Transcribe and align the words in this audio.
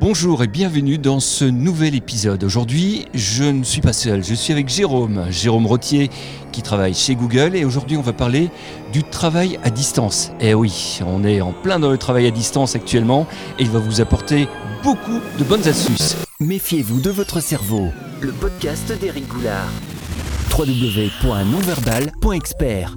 Bonjour 0.00 0.42
et 0.42 0.48
bienvenue 0.48 0.98
dans 0.98 1.20
ce 1.20 1.44
nouvel 1.44 1.94
épisode. 1.94 2.42
Aujourd'hui, 2.44 3.06
je 3.14 3.44
ne 3.44 3.62
suis 3.62 3.80
pas 3.80 3.92
seul, 3.92 4.24
je 4.24 4.34
suis 4.34 4.52
avec 4.52 4.68
Jérôme, 4.68 5.26
Jérôme 5.30 5.66
Rottier 5.66 6.10
qui 6.52 6.62
travaille 6.62 6.94
chez 6.94 7.14
Google 7.14 7.56
et 7.56 7.64
aujourd'hui 7.64 7.96
on 7.96 8.02
va 8.02 8.12
parler 8.12 8.50
du 8.92 9.02
travail 9.02 9.58
à 9.62 9.70
distance. 9.70 10.32
Eh 10.40 10.52
oui, 10.52 11.00
on 11.06 11.24
est 11.24 11.40
en 11.40 11.52
plein 11.52 11.78
dans 11.78 11.90
le 11.90 11.98
travail 11.98 12.26
à 12.26 12.30
distance 12.30 12.74
actuellement 12.74 13.26
et 13.58 13.62
il 13.62 13.70
va 13.70 13.78
vous 13.78 14.00
apporter 14.00 14.48
beaucoup 14.82 15.20
de 15.38 15.44
bonnes 15.44 15.66
astuces. 15.66 16.16
Méfiez-vous 16.40 17.00
de 17.00 17.10
votre 17.10 17.40
cerveau, 17.40 17.88
le 18.20 18.32
podcast 18.32 18.92
d'Éric 19.00 19.28
Goulard. 19.28 19.70
www.nonverbal.expert 20.58 22.94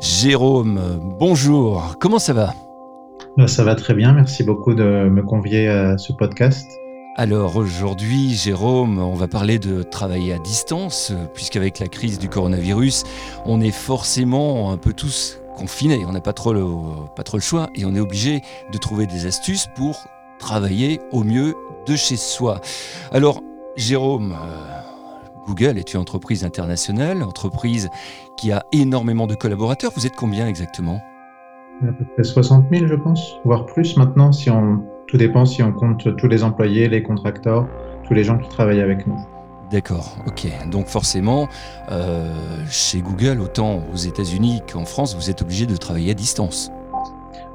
Jérôme, 0.00 0.80
bonjour, 1.18 1.96
comment 2.00 2.18
ça 2.18 2.32
va? 2.32 2.54
Ça 3.46 3.64
va 3.64 3.74
très 3.74 3.94
bien, 3.94 4.12
merci 4.12 4.42
beaucoup 4.42 4.74
de 4.74 5.08
me 5.08 5.22
convier 5.22 5.68
à 5.68 5.98
ce 5.98 6.12
podcast. 6.12 6.70
Alors 7.18 7.56
aujourd'hui, 7.56 8.34
Jérôme, 8.34 8.98
on 8.98 9.14
va 9.14 9.28
parler 9.28 9.58
de 9.58 9.82
travailler 9.82 10.32
à 10.32 10.38
distance, 10.38 11.12
puisqu'avec 11.34 11.78
la 11.78 11.88
crise 11.88 12.18
du 12.18 12.28
coronavirus, 12.28 13.04
on 13.44 13.60
est 13.60 13.70
forcément 13.70 14.70
un 14.70 14.76
peu 14.76 14.92
tous 14.92 15.40
confinés, 15.56 16.04
on 16.06 16.12
n'a 16.12 16.20
pas, 16.20 16.34
trop 16.34 16.52
le, 16.52 16.64
pas 17.14 17.22
trop 17.22 17.38
le 17.38 17.42
choix 17.42 17.70
et 17.74 17.84
on 17.84 17.94
est 17.94 18.00
obligé 18.00 18.42
de 18.70 18.78
trouver 18.78 19.06
des 19.06 19.26
astuces 19.26 19.66
pour 19.74 20.04
travailler 20.38 21.00
au 21.12 21.24
mieux 21.24 21.54
de 21.86 21.96
chez 21.96 22.16
soi. 22.16 22.60
Alors 23.12 23.42
Jérôme, 23.76 24.32
euh, 24.32 25.46
Google 25.46 25.78
est 25.78 25.94
une 25.94 26.00
entreprise 26.00 26.44
internationale, 26.44 27.22
entreprise 27.22 27.88
qui 28.36 28.52
a 28.52 28.64
énormément 28.72 29.26
de 29.26 29.34
collaborateurs. 29.34 29.92
Vous 29.96 30.06
êtes 30.06 30.16
combien 30.16 30.46
exactement? 30.46 31.00
À 31.82 31.92
peu 31.92 32.04
près 32.14 32.24
60 32.24 32.66
000, 32.72 32.86
je 32.86 32.94
pense, 32.94 33.36
voire 33.44 33.66
plus 33.66 33.96
maintenant, 33.96 34.32
si 34.32 34.50
on, 34.50 34.82
tout 35.06 35.16
dépend 35.16 35.44
si 35.44 35.62
on 35.62 35.72
compte 35.72 36.16
tous 36.16 36.28
les 36.28 36.42
employés, 36.42 36.88
les 36.88 37.02
contracteurs, 37.02 37.68
tous 38.06 38.14
les 38.14 38.24
gens 38.24 38.38
qui 38.38 38.48
travaillent 38.48 38.80
avec 38.80 39.06
nous. 39.06 39.18
D'accord, 39.70 40.16
ok. 40.26 40.46
Donc 40.70 40.86
forcément, 40.86 41.48
euh, 41.90 42.32
chez 42.70 43.00
Google, 43.00 43.40
autant 43.40 43.82
aux 43.92 43.96
États-Unis 43.96 44.62
qu'en 44.70 44.84
France, 44.84 45.16
vous 45.16 45.28
êtes 45.28 45.42
obligé 45.42 45.66
de 45.66 45.76
travailler 45.76 46.12
à 46.12 46.14
distance. 46.14 46.70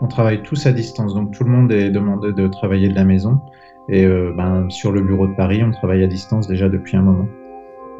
On 0.01 0.07
travaille 0.07 0.43
tous 0.43 0.65
à 0.65 0.71
distance, 0.71 1.13
donc 1.13 1.31
tout 1.31 1.43
le 1.43 1.51
monde 1.51 1.71
est 1.71 1.89
demandé 1.89 2.33
de 2.33 2.47
travailler 2.47 2.89
de 2.89 2.95
la 2.95 3.05
maison. 3.05 3.39
Et 3.87 4.05
euh, 4.05 4.33
ben, 4.35 4.69
sur 4.69 4.91
le 4.91 5.01
bureau 5.01 5.27
de 5.27 5.33
Paris, 5.33 5.63
on 5.63 5.71
travaille 5.71 6.03
à 6.03 6.07
distance 6.07 6.47
déjà 6.47 6.69
depuis 6.69 6.97
un 6.97 7.01
moment. 7.01 7.27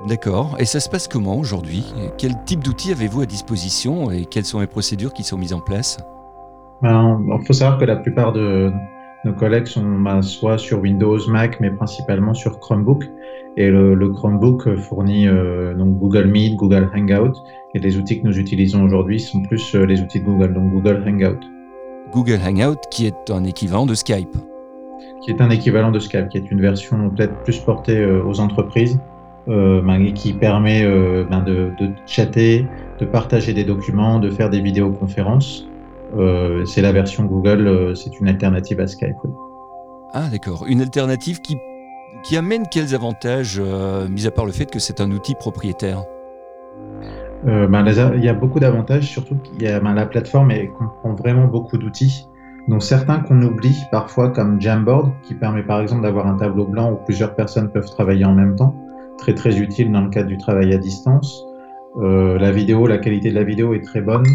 D'accord. 0.08 0.56
Et 0.60 0.66
ça 0.66 0.80
se 0.80 0.90
passe 0.90 1.08
comment 1.08 1.38
aujourd'hui? 1.38 1.94
Quel 2.18 2.32
type 2.46 2.64
d'outils 2.64 2.92
avez-vous 2.92 3.22
à 3.22 3.26
disposition 3.26 4.12
et 4.12 4.26
quelles 4.26 4.46
sont 4.46 4.60
les 4.60 4.68
procédures 4.68 5.14
qui 5.14 5.24
sont 5.24 5.38
mises 5.38 5.54
en 5.54 5.60
place? 5.60 5.98
Il 6.82 6.88
ben, 6.88 7.40
faut 7.46 7.54
savoir 7.54 7.78
que 7.78 7.86
la 7.86 7.96
plupart 7.96 8.34
de 8.34 8.72
nos 9.26 9.34
collègues 9.34 9.68
sont 9.68 9.84
ben, 9.84 10.22
soit 10.22 10.58
sur 10.58 10.82
Windows, 10.82 11.20
Mac, 11.28 11.60
mais 11.60 11.70
principalement 11.70 12.34
sur 12.34 12.60
Chromebook. 12.60 13.04
Et 13.58 13.70
le, 13.70 14.10
Chromebook 14.10 14.76
fournit 14.78 15.28
euh, 15.28 15.74
donc 15.76 16.00
Google 16.00 16.26
Meet, 16.26 16.56
Google 16.56 16.90
Hangout. 16.96 17.34
Et 17.76 17.80
les 17.80 17.98
outils 17.98 18.22
que 18.22 18.28
nous 18.28 18.40
utilisons 18.40 18.84
aujourd'hui 18.84 19.20
sont 19.20 19.42
plus 19.44 19.76
euh, 19.76 19.86
les 19.86 20.02
outils 20.02 20.20
de 20.20 20.26
Google, 20.26 20.54
donc 20.54 20.72
Google 20.72 21.04
Hangout. 21.08 21.40
Google 22.12 22.40
Hangout 22.44 22.80
qui 22.90 23.06
est 23.06 23.30
un 23.30 23.44
équivalent 23.44 23.86
de 23.86 23.94
Skype 23.94 24.36
qui 25.22 25.30
est 25.30 25.42
un 25.42 25.50
équivalent 25.50 25.92
de 25.92 26.00
Skype, 26.00 26.30
qui 26.30 26.38
est 26.38 26.52
une 26.52 26.62
version 26.62 27.10
peut-être 27.12 27.36
plus 27.44 27.60
portée 27.60 28.00
euh, 28.00 28.24
aux 28.26 28.40
entreprises 28.40 29.00
ben, 29.48 30.14
qui 30.14 30.34
permet 30.34 30.84
euh, 30.84 31.26
ben, 31.30 31.42
de, 31.42 31.72
chatter, 32.06 32.68
de 33.00 33.06
partager 33.06 33.54
des 33.54 33.64
documents, 33.64 34.20
de 34.20 34.30
faire 34.30 34.50
des 34.50 34.62
vidéoconférences. 34.62 35.68
Euh, 36.18 36.66
c'est 36.66 36.82
la 36.82 36.92
version 36.92 37.26
Google, 37.26 37.96
c'est 37.96 38.20
une 38.20 38.28
alternative 38.28 38.80
à 38.80 38.88
Skype. 38.88 39.16
Ah 40.14 40.28
d'accord, 40.30 40.66
une 40.68 40.82
alternative 40.82 41.40
qui, 41.42 41.58
qui 42.24 42.36
amène 42.38 42.64
quels 42.70 42.94
avantages, 42.94 43.62
mis 44.10 44.28
à 44.28 44.32
part 44.32 44.46
le 44.46 44.52
fait 44.52 44.70
que 44.70 44.80
c'est 44.80 45.00
un 45.00 45.10
outil 45.12 45.36
propriétaire? 45.36 46.04
Ben, 47.46 47.86
Il 48.16 48.24
y 48.24 48.30
a 48.30 48.34
beaucoup 48.34 48.60
d'avantages, 48.60 49.06
surtout 49.06 49.36
que 49.36 49.64
la 49.64 50.06
plateforme 50.06 50.52
comprend 50.78 51.16
vraiment 51.16 51.48
beaucoup 51.48 51.78
d'outils 51.78 52.28
dont 52.68 52.80
certains 52.80 53.20
qu'on 53.20 53.42
oublie 53.42 53.78
parfois 53.92 54.30
comme 54.30 54.62
Jamboard, 54.62 55.12
qui 55.24 55.34
permet 55.34 55.64
par 55.64 55.82
exemple 55.82 56.04
d'avoir 56.04 56.28
un 56.28 56.38
tableau 56.38 56.66
blanc 56.66 56.92
où 56.92 56.96
plusieurs 57.06 57.36
personnes 57.36 57.72
peuvent 57.72 57.90
travailler 57.90 58.26
en 58.26 58.34
même 58.34 58.56
temps 58.56 58.76
très 59.22 59.36
très 59.36 59.60
utile 59.60 59.92
dans 59.92 60.02
le 60.02 60.10
cadre 60.10 60.28
du 60.28 60.38
travail 60.38 60.74
à 60.74 60.78
distance. 60.78 61.46
Euh, 62.02 62.40
la 62.40 62.52
vidéo, 62.52 62.88
la 62.88 62.98
qualité 62.98 63.30
de 63.30 63.36
la 63.36 63.44
vidéo 63.44 63.74
est 63.74 63.86
très 63.86 64.02
bonne. 64.02 64.26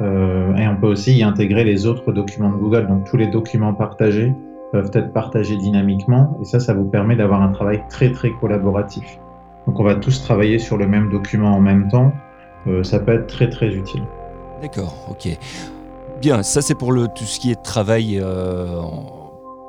Euh, 0.00 0.56
et 0.56 0.66
on 0.66 0.76
peut 0.76 0.88
aussi 0.88 1.16
y 1.16 1.22
intégrer 1.22 1.62
les 1.62 1.86
autres 1.86 2.12
documents 2.12 2.50
de 2.50 2.56
Google. 2.56 2.88
Donc 2.88 3.04
tous 3.04 3.16
les 3.16 3.28
documents 3.28 3.72
partagés 3.72 4.34
peuvent 4.72 4.90
être 4.94 5.12
partagés 5.12 5.56
dynamiquement. 5.56 6.36
Et 6.42 6.44
ça, 6.44 6.58
ça 6.58 6.74
vous 6.74 6.84
permet 6.84 7.16
d'avoir 7.16 7.40
un 7.40 7.52
travail 7.52 7.82
très 7.88 8.10
très 8.10 8.32
collaboratif. 8.32 9.18
Donc 9.66 9.78
on 9.78 9.84
va 9.84 9.94
tous 9.94 10.22
travailler 10.22 10.58
sur 10.58 10.76
le 10.76 10.88
même 10.88 11.10
document 11.10 11.54
en 11.54 11.60
même 11.60 11.88
temps. 11.88 12.12
Euh, 12.66 12.82
ça 12.82 12.98
peut 12.98 13.12
être 13.12 13.28
très 13.28 13.48
très 13.48 13.68
utile. 13.68 14.02
D'accord, 14.60 15.06
ok. 15.08 15.38
Bien, 16.20 16.42
ça 16.42 16.62
c'est 16.62 16.74
pour 16.74 16.92
le, 16.92 17.06
tout 17.06 17.24
ce 17.24 17.38
qui 17.38 17.50
est 17.52 17.62
travail 17.62 18.20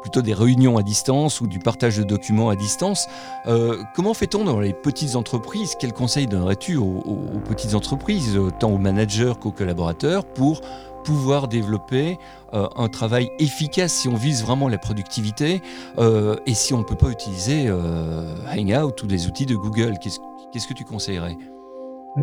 plutôt 0.02 0.22
des 0.22 0.34
réunions 0.34 0.78
à 0.78 0.84
distance 0.84 1.42
ou 1.42 1.48
du 1.48 1.60
partage 1.60 1.98
de 1.98 2.04
documents 2.04 2.50
à 2.50 2.56
distance. 2.56 3.08
Euh, 3.48 3.82
comment 3.96 4.14
fait-on 4.14 4.44
dans 4.44 4.60
les 4.60 4.74
petites 4.74 5.16
entreprises? 5.16 5.76
Quels 5.80 5.94
conseils 5.94 6.28
donnerais-tu 6.28 6.76
aux, 6.78 7.04
petites 7.48 7.76
entreprises, 7.76 8.40
tant 8.60 8.72
aux 8.72 8.78
managers 8.78 9.34
qu'aux 9.40 9.52
collaborateurs, 9.52 10.26
pour 10.26 10.62
pouvoir 11.04 11.48
développer 11.48 12.18
euh, 12.54 12.68
un 12.76 12.88
travail 12.88 13.30
efficace 13.40 13.92
si 13.92 14.08
on 14.08 14.16
vise 14.16 14.44
vraiment 14.44 14.68
la 14.68 14.78
productivité 14.78 15.62
euh, 15.98 16.36
et 16.46 16.54
si 16.54 16.74
on 16.74 16.80
ne 16.80 16.84
peut 16.84 16.96
pas 16.96 17.10
utiliser 17.10 17.72
Hangout 17.72 19.04
ou 19.04 19.08
des 19.08 19.28
outils 19.28 19.46
de 19.46 19.56
Google? 19.56 19.94
Qu'est-ce 20.02 20.68
que 20.68 20.74
tu 20.74 20.84
conseillerais? 20.84 21.38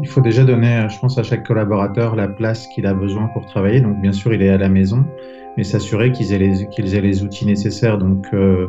Il 0.03 0.09
faut 0.09 0.21
déjà 0.21 0.45
donner, 0.45 0.87
je 0.91 0.99
pense, 0.99 1.17
à 1.17 1.23
chaque 1.23 1.47
collaborateur 1.47 2.15
la 2.15 2.29
place 2.29 2.67
qu'il 2.69 2.87
a 2.87 2.93
besoin 2.93 3.29
pour 3.29 3.47
travailler. 3.47 3.81
Donc, 3.81 3.99
bien 4.01 4.13
sûr, 4.13 4.35
il 4.35 4.43
est 4.43 4.51
à 4.51 4.59
la 4.59 4.69
maison, 4.69 5.07
mais 5.59 5.65
s'assurer 5.65 6.13
qu'ils 6.13 6.33
aient, 6.33 6.39
les, 6.39 7.23
outils 7.25 7.45
nécessaires. 7.45 7.99
Donc, 7.99 8.29
euh, 8.33 8.69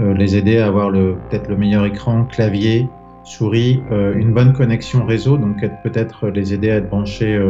euh, 0.00 0.14
les 0.14 0.36
aider 0.36 0.58
à 0.58 0.66
avoir 0.66 0.90
peut-être 0.90 1.48
le 1.48 1.56
meilleur 1.56 1.86
écran, 1.86 2.24
clavier, 2.24 2.88
souris, 3.22 3.84
euh, 3.92 4.14
une 4.16 4.34
bonne 4.34 4.52
connexion 4.52 5.06
réseau. 5.06 5.38
Donc, 5.38 5.64
peut-être 5.84 6.26
les 6.26 6.52
aider 6.52 6.72
à 6.72 6.76
être 6.78 6.90
branchés 6.90 7.40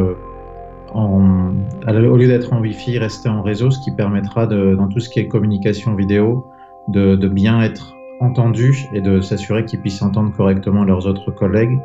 en, 0.93 1.51
au 1.87 2.17
lieu 2.17 2.27
d'être 2.27 2.53
en 2.53 2.61
Wi-Fi, 2.61 2.99
rester 2.99 3.27
en 3.27 3.41
réseau, 3.41 3.71
ce 3.71 3.79
qui 3.79 3.91
permettra, 3.91 4.45
dans 4.45 4.87
tout 4.87 4.99
ce 4.99 5.09
qui 5.09 5.19
est 5.19 5.27
communication 5.27 5.95
vidéo, 5.95 6.45
de, 6.89 7.15
de 7.15 7.27
bien 7.27 7.63
être 7.63 7.95
entendus 8.19 8.87
et 8.93 9.01
de 9.01 9.19
s'assurer 9.19 9.65
qu'ils 9.65 9.79
puissent 9.81 10.03
entendre 10.03 10.31
correctement 10.31 10.83
leurs 10.83 11.07
autres 11.07 11.31
collègues. 11.31 11.79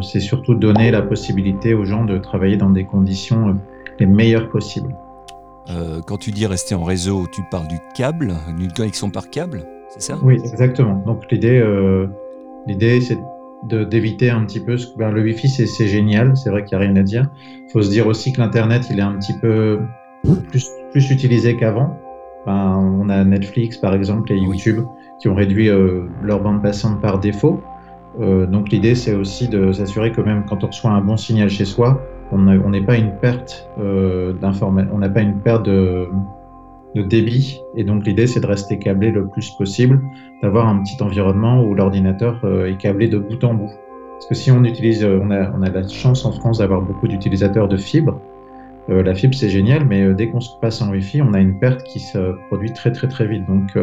C'est 0.00 0.20
surtout 0.20 0.54
donner 0.54 0.92
la 0.92 1.02
possibilité 1.02 1.74
aux 1.74 1.84
gens 1.84 2.04
de 2.04 2.18
travailler 2.18 2.56
dans 2.56 2.70
des 2.70 2.84
conditions 2.84 3.58
les 3.98 4.06
meilleures 4.06 4.48
possibles. 4.48 4.94
Euh, 5.70 6.00
quand 6.06 6.16
tu 6.16 6.30
dis 6.30 6.46
rester 6.46 6.74
en 6.74 6.82
réseau, 6.82 7.26
tu 7.30 7.42
parles 7.50 7.68
du 7.68 7.78
câble, 7.94 8.34
d'une 8.56 8.72
connexion 8.72 9.10
par 9.10 9.30
câble, 9.30 9.64
c'est 9.90 10.02
ça? 10.02 10.18
Oui, 10.22 10.34
exactement. 10.34 11.02
Donc 11.06 11.30
l'idée, 11.30 11.62
l'idée 12.66 13.00
c'est 13.00 13.18
d'éviter 13.64 14.30
un 14.30 14.44
petit 14.44 14.60
peu 14.60 14.76
ce 14.76 14.86
ben, 14.96 15.10
le 15.10 15.22
Wi-Fi, 15.22 15.48
c'est 15.48 15.86
génial, 15.86 16.36
c'est 16.36 16.50
vrai 16.50 16.64
qu'il 16.64 16.78
n'y 16.78 16.84
a 16.84 16.86
rien 16.88 16.96
à 16.96 17.02
dire. 17.02 17.28
Il 17.44 17.72
faut 17.72 17.82
se 17.82 17.90
dire 17.90 18.06
aussi 18.06 18.32
que 18.32 18.40
l'Internet, 18.40 18.86
il 18.90 18.98
est 18.98 19.02
un 19.02 19.14
petit 19.14 19.34
peu 19.40 19.80
plus, 20.48 20.70
plus 20.92 21.10
utilisé 21.10 21.56
qu'avant. 21.56 21.98
Ben, 22.46 22.76
on 22.76 23.08
a 23.08 23.24
Netflix, 23.24 23.76
par 23.76 23.94
exemple, 23.94 24.32
et 24.32 24.38
YouTube, 24.38 24.84
qui 25.20 25.28
ont 25.28 25.34
réduit 25.34 25.68
leur 26.22 26.40
bande 26.40 26.62
passante 26.62 27.00
par 27.00 27.18
défaut. 27.18 27.60
Euh, 28.20 28.46
donc 28.46 28.70
l'idée, 28.70 28.94
c'est 28.94 29.14
aussi 29.14 29.48
de 29.48 29.72
s'assurer 29.72 30.12
que 30.12 30.20
même 30.20 30.44
quand 30.48 30.64
on 30.64 30.68
reçoit 30.68 30.90
un 30.90 31.00
bon 31.00 31.16
signal 31.16 31.50
chez 31.50 31.64
soi, 31.64 32.00
on 32.32 32.70
n'est 32.70 32.82
pas 32.82 32.96
une 32.96 33.12
perte 33.16 33.68
euh, 33.78 34.34
on 34.42 34.98
n'a 34.98 35.08
pas 35.08 35.20
une 35.20 35.40
perte 35.40 35.64
de, 35.66 36.08
débit. 36.94 37.60
Et 37.76 37.84
donc 37.84 38.04
l'idée, 38.04 38.26
c'est 38.26 38.40
de 38.40 38.46
rester 38.46 38.78
câblé 38.78 39.10
le 39.10 39.28
plus 39.28 39.50
possible, 39.52 40.00
d'avoir 40.42 40.66
un 40.66 40.82
petit 40.82 41.00
environnement 41.02 41.62
où 41.62 41.74
l'ordinateur 41.74 42.40
euh, 42.44 42.66
est 42.66 42.76
câblé 42.76 43.08
de 43.08 43.18
bout 43.18 43.42
en 43.44 43.54
bout. 43.54 43.70
Parce 44.14 44.26
que 44.26 44.34
si 44.34 44.50
on 44.50 44.64
utilise, 44.64 45.04
on 45.04 45.30
a, 45.30 45.52
on 45.56 45.62
a 45.62 45.70
la 45.70 45.86
chance 45.86 46.24
en 46.24 46.32
France 46.32 46.58
d'avoir 46.58 46.82
beaucoup 46.82 47.06
d'utilisateurs 47.06 47.68
de 47.68 47.76
fibres. 47.76 48.20
la 48.88 49.14
fibre, 49.14 49.34
c'est 49.34 49.48
génial, 49.48 49.84
mais 49.84 50.12
dès 50.14 50.28
qu'on 50.28 50.40
se 50.40 50.50
passe 50.60 50.82
en 50.82 50.90
Wi-Fi, 50.90 51.22
on 51.22 51.34
a 51.34 51.40
une 51.40 51.60
perte 51.60 51.84
qui 51.84 52.00
se 52.00 52.34
produit 52.48 52.72
très 52.72 52.90
très 52.90 53.06
très 53.06 53.28
vite. 53.28 53.46
Donc 53.46 53.78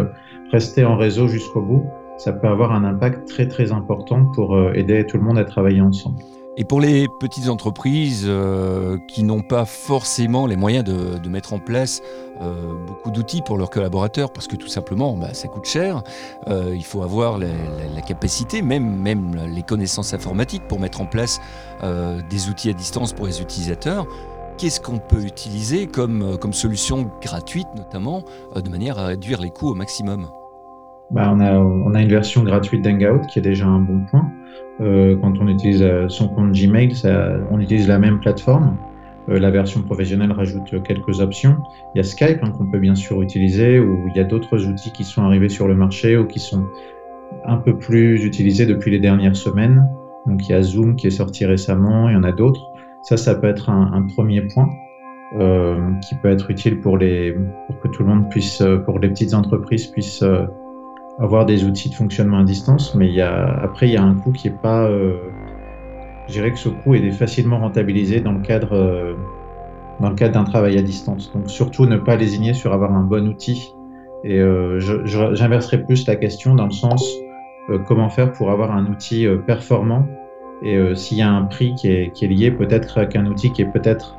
rester 0.51 0.83
en 0.83 0.97
réseau 0.97 1.29
jusqu'au 1.29 1.61
bout, 1.61 1.85
ça 2.17 2.31
peut 2.31 2.47
avoir 2.47 2.71
un 2.71 2.83
impact 2.83 3.27
très 3.27 3.47
très 3.47 3.71
important 3.71 4.25
pour 4.25 4.55
euh, 4.55 4.73
aider 4.73 5.05
tout 5.05 5.17
le 5.17 5.23
monde 5.23 5.37
à 5.37 5.45
travailler 5.45 5.81
ensemble. 5.81 6.19
Et 6.57 6.63
pour 6.63 6.79
les 6.79 7.07
petites 7.19 7.49
entreprises 7.49 8.25
euh, 8.27 8.97
qui 9.09 9.23
n'ont 9.23 9.41
pas 9.41 9.65
forcément 9.65 10.47
les 10.47 10.55
moyens 10.55 10.85
de, 10.85 11.29
mettre 11.29 11.51
en 11.51 11.59
place 11.59 12.01
euh, 12.41 12.53
beaucoup 12.87 13.11
d'outils 13.11 13.41
pour 13.41 13.57
leurs 13.57 13.69
collaborateurs, 13.69 14.31
parce 14.31 14.47
que 14.47 14.55
tout 14.55 14.69
simplement, 14.69 15.17
bah, 15.17 15.33
ça 15.33 15.49
coûte 15.49 15.65
cher, 15.65 16.01
il 16.47 16.83
faut 16.83 17.01
avoir 17.01 17.37
la, 17.37 17.47
capacité, 18.07 18.61
même, 18.61 19.01
même 19.01 19.35
les 19.53 19.63
connaissances 19.63 20.13
informatiques 20.13 20.65
pour 20.67 20.79
mettre 20.79 21.01
en 21.01 21.05
place 21.05 21.41
des 22.29 22.49
outils 22.49 22.69
à 22.69 22.73
distance 22.73 23.11
pour 23.11 23.25
les 23.25 23.41
utilisateurs. 23.41 24.05
qu'est-ce 24.57 24.79
qu'on 24.79 24.99
peut 24.99 25.23
utiliser 25.23 25.87
comme, 25.87 26.37
comme 26.37 26.53
solution 26.53 27.09
gratuite 27.21 27.67
notamment, 27.75 28.23
de 28.55 28.69
manière 28.69 28.97
à 28.99 29.07
réduire 29.07 29.41
les 29.41 29.49
coûts 29.49 29.69
au 29.69 29.75
maximum? 29.75 30.27
Bah, 31.11 31.31
on, 31.33 31.39
a, 31.39 31.53
on 31.53 31.93
a 31.93 32.01
une 32.01 32.09
version 32.09 32.43
gratuite 32.43 32.83
d'Hangout 32.83 33.27
qui 33.27 33.39
est 33.39 33.43
déjà 33.43 33.65
un 33.65 33.79
bon 33.79 34.05
point. 34.09 34.31
Quand 34.79 35.33
on 35.39 35.47
utilise 35.47 35.85
son 36.09 36.27
compte 36.27 36.51
Gmail, 36.51 36.93
on 37.51 37.59
utilise 37.59 37.87
la 37.87 37.99
même 37.99 38.19
plateforme. 38.19 38.77
Euh, 39.29 39.39
la 39.39 39.49
version 39.49 39.81
professionnelle 39.81 40.31
rajoute 40.31 40.81
quelques 40.83 41.19
options. 41.19 41.57
Il 41.93 41.97
y 41.97 42.01
a 42.01 42.03
Skype 42.03 42.39
hein, 42.43 42.51
qu'on 42.51 42.67
peut 42.67 42.79
bien 42.79 42.95
sûr 42.95 43.21
utiliser, 43.21 43.79
ou 43.79 44.07
il 44.07 44.15
y 44.15 44.19
a 44.19 44.23
d'autres 44.23 44.65
outils 44.67 44.91
qui 44.91 45.03
sont 45.03 45.23
arrivés 45.23 45.49
sur 45.49 45.67
le 45.67 45.75
marché 45.75 46.17
ou 46.17 46.25
qui 46.25 46.39
sont 46.39 46.65
un 47.45 47.57
peu 47.57 47.77
plus 47.77 48.23
utilisés 48.23 48.65
depuis 48.65 48.91
les 48.91 48.99
dernières 48.99 49.35
semaines. 49.35 49.87
Donc 50.27 50.47
il 50.47 50.51
y 50.51 50.55
a 50.55 50.61
Zoom 50.61 50.95
qui 50.95 51.07
est 51.07 51.11
sorti 51.11 51.45
récemment, 51.45 52.09
il 52.09 52.13
y 52.13 52.17
en 52.17 52.23
a 52.23 52.31
d'autres. 52.31 52.71
Ça, 53.03 53.17
ça 53.17 53.35
peut 53.35 53.47
être 53.47 53.69
un, 53.69 54.07
premier 54.15 54.41
point 54.41 54.69
euh, 55.39 55.77
qui 56.07 56.15
peut 56.15 56.29
être 56.29 56.49
utile 56.49 56.79
pour, 56.79 56.97
les, 56.97 57.35
pour 57.67 57.79
que 57.79 57.87
tout 57.89 58.03
le 58.03 58.09
monde 58.09 58.29
puisse, 58.29 58.61
euh, 58.61 58.77
pour 58.77 58.99
les 58.99 59.09
petites 59.09 59.33
entreprises 59.33 59.87
puissent 59.87 60.23
avoir 61.19 61.45
des 61.45 61.63
outils 61.63 61.89
de 61.89 61.95
fonctionnement 61.95 62.39
à 62.39 62.43
distance. 62.43 62.95
Mais 62.95 63.19
après, 63.21 63.87
il 63.87 63.93
y 63.93 63.97
a 63.97 64.03
un 64.03 64.15
coût 64.15 64.31
qui 64.31 64.49
n'est 64.49 64.57
pas 64.57 64.89
je 66.27 66.33
dirais 66.33 66.51
que 66.51 66.57
ce 66.57 66.69
coût 66.69 66.95
est 66.95 67.11
facilement 67.11 67.59
rentabilisé 67.59 68.19
dans 68.19 68.31
le 68.31 68.41
cadre, 68.41 68.73
euh, 68.73 69.13
d'un 69.99 70.43
travail 70.43 70.77
à 70.77 70.81
distance. 70.81 71.31
Donc 71.33 71.49
surtout 71.49 71.85
ne 71.85 71.97
pas 71.97 72.15
lésigner 72.15 72.53
sur 72.53 72.73
avoir 72.73 72.93
un 72.93 73.03
bon 73.03 73.27
outil. 73.27 73.73
Et 74.23 74.39
euh, 74.39 74.79
j'inverserai 75.05 75.83
plus 75.83 76.07
la 76.07 76.15
question 76.15 76.55
dans 76.55 76.65
le 76.65 76.71
sens 76.71 77.07
euh, 77.69 77.77
comment 77.87 78.09
faire 78.09 78.31
pour 78.31 78.49
avoir 78.49 78.71
un 78.71 78.87
outil 78.87 79.27
performant. 79.45 80.05
Et 80.63 80.79
s'il 80.95 81.17
y 81.17 81.21
a 81.21 81.29
un 81.29 81.43
prix 81.43 81.75
qui 81.75 81.89
est, 81.89 82.13
qui 82.13 82.25
est 82.25 82.27
lié, 82.29 82.49
peut-être 82.49 83.03
qu'un 83.03 83.25
outil 83.25 83.51
qui 83.51 83.61
est 83.61 83.71
peut-être 83.71 84.15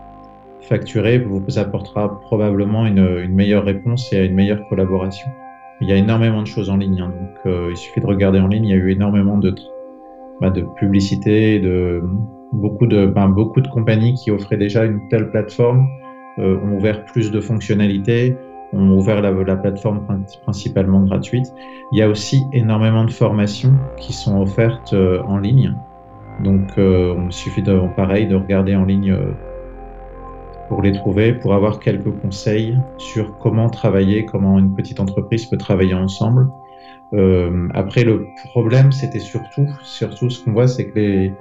facturé 0.61 1.19
vous 1.19 1.59
apportera 1.59 2.21
probablement 2.21 2.87
une, 2.87 3.21
une, 3.25 3.35
meilleure 3.35 3.65
réponse 3.65 4.13
et 4.13 4.27
une 4.27 4.35
meilleure 4.35 4.69
collaboration. 4.69 5.29
Il 5.81 5.89
y 5.89 5.93
a 5.93 5.97
énormément 5.97 6.43
de 6.43 6.47
choses 6.47 6.71
en 6.71 6.77
ligne, 6.77 7.01
hein, 7.01 7.13
donc 7.45 7.71
il 7.71 7.77
suffit 7.77 8.01
de 8.01 8.07
regarder 8.07 8.41
en 8.41 8.49
ligne. 8.49 8.65
Il 8.65 8.71
y 8.71 8.73
a 8.73 8.77
eu 8.77 8.93
énormément 8.93 9.37
de, 9.37 9.55
bah, 10.41 10.51
de 10.51 10.65
beaucoup 12.53 12.87
de, 12.87 13.07
ben, 13.07 13.29
beaucoup 13.29 13.61
de 13.61 13.69
compagnies 13.69 14.15
qui 14.15 14.31
offraient 14.31 14.57
déjà 14.57 14.85
une 14.85 15.01
telle 15.09 15.31
plateforme 15.31 15.87
euh, 16.39 16.59
ont 16.61 16.77
ouvert 16.77 17.05
plus 17.07 17.31
de 17.31 17.41
fonctionnalités, 17.41 18.37
ont 18.73 18.91
ouvert 18.91 19.23
la, 19.23 19.31
la, 19.31 19.57
plateforme 19.57 20.07
principalement 20.43 21.01
gratuite. 21.01 21.47
Il 21.93 21.99
y 21.99 22.03
a 22.03 22.09
aussi 22.09 22.45
énormément 22.53 23.05
de 23.05 23.11
formations 23.11 23.73
qui 23.97 24.13
sont 24.13 24.41
offertes 24.41 24.93
euh, 24.93 25.23
en 25.23 25.39
ligne. 25.39 25.75
Donc, 26.45 26.77
euh, 26.77 27.15
il 27.25 27.33
suffit 27.33 27.63
de, 27.63 27.81
pareil, 27.97 28.27
de 28.27 28.37
regarder 28.37 28.77
en 28.77 28.85
ligne 28.85 29.13
euh, 29.13 29.33
pour 30.69 30.83
les 30.83 30.93
trouver, 30.93 31.33
pour 31.33 31.55
avoir 31.55 31.81
quelques 31.81 32.11
conseils 32.21 32.77
sur 32.99 33.39
comment 33.39 33.71
travailler, 33.71 34.25
comment 34.25 34.59
une 34.59 34.75
petite 34.75 35.01
entreprise 35.01 35.47
peut 35.47 35.57
travailler 35.57 35.95
ensemble. 35.95 36.49
Euh, 37.13 37.69
après, 37.75 38.05
le 38.05 38.27
problème, 38.51 38.93
c'était 38.93 39.21
surtout, 39.21 39.67
surtout 39.83 40.29
ce 40.29 40.45
qu'on 40.45 40.53
voit, 40.53 40.67
c'est 40.67 40.87
que 40.87 40.99
les, 40.99 41.33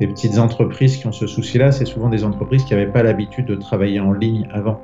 les, 0.00 0.06
petites 0.06 0.38
entreprises 0.38 0.96
qui 0.96 1.06
ont 1.06 1.12
ce 1.12 1.26
souci-là, 1.26 1.72
c'est 1.72 1.86
souvent 1.86 2.08
des 2.08 2.24
entreprises 2.24 2.64
qui 2.64 2.74
n'avaient 2.74 2.92
pas 2.92 3.02
l'habitude 3.02 3.46
de 3.46 3.56
travailler 3.56 4.00
en 4.00 4.12
ligne 4.12 4.46
avant. 4.52 4.80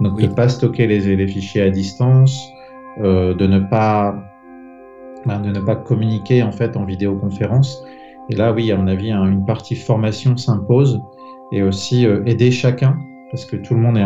Donc, 0.00 0.20
de 0.20 0.26
ne 0.26 0.34
pas 0.34 0.48
stocker 0.48 0.86
les, 0.86 1.16
les, 1.16 1.26
fichiers 1.28 1.62
à 1.62 1.70
distance, 1.70 2.50
euh, 3.00 3.34
de 3.34 3.46
ne 3.46 3.60
pas 3.60 4.16
ben, 5.24 5.40
de 5.40 5.50
ne 5.50 5.60
pas 5.60 5.74
communiquer 5.74 6.42
en 6.42 6.52
fait 6.52 6.76
en 6.76 6.84
vidéoconférence. 6.84 7.82
Et 8.28 8.36
là, 8.36 8.52
oui, 8.52 8.70
à 8.70 8.76
mon 8.76 8.86
avis, 8.86 9.12
une 9.12 9.44
partie 9.44 9.74
formation 9.74 10.36
s'impose 10.36 11.00
et 11.52 11.62
aussi 11.62 12.06
euh, 12.06 12.22
aider 12.26 12.50
chacun, 12.50 12.96
parce 13.30 13.44
que 13.44 13.56
tout 13.56 13.74
le 13.74 13.80
monde 13.80 13.96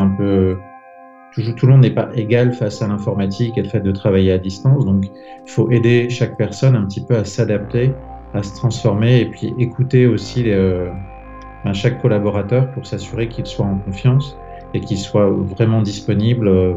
n'est 1.83 1.91
pas 1.91 2.09
égal 2.15 2.53
face 2.53 2.83
à 2.83 2.89
l'informatique 2.89 3.57
et 3.59 3.63
le 3.63 3.69
fait 3.69 3.81
de 3.81 3.93
travailler 3.93 4.33
à 4.33 4.39
distance. 4.39 4.85
Donc, 4.85 5.05
il 5.07 5.51
faut 5.51 5.71
aider 5.71 6.09
chaque 6.11 6.37
personne 6.37 6.75
un 6.77 6.85
petit 6.87 7.05
peu 7.05 7.17
à 7.17 7.25
s'adapter, 7.25 7.93
à 8.35 8.43
se 8.43 8.55
transformer 8.55 9.21
et 9.21 9.27
puis 9.27 9.55
écouter 9.59 10.07
aussi 10.07 10.45
euh, 10.47 10.91
ben, 11.65 11.73
chaque 11.73 12.01
collaborateur 12.01 12.71
pour 12.73 12.87
s'assurer 12.87 13.29
qu'il 13.29 13.47
soit 13.47 13.67
en 13.67 13.79
confiance 13.79 14.37
et 14.75 14.81
qu'il 14.81 14.99
soit 14.99 15.29
vraiment 15.31 15.83
disponible 15.83 16.49
euh, 16.49 16.75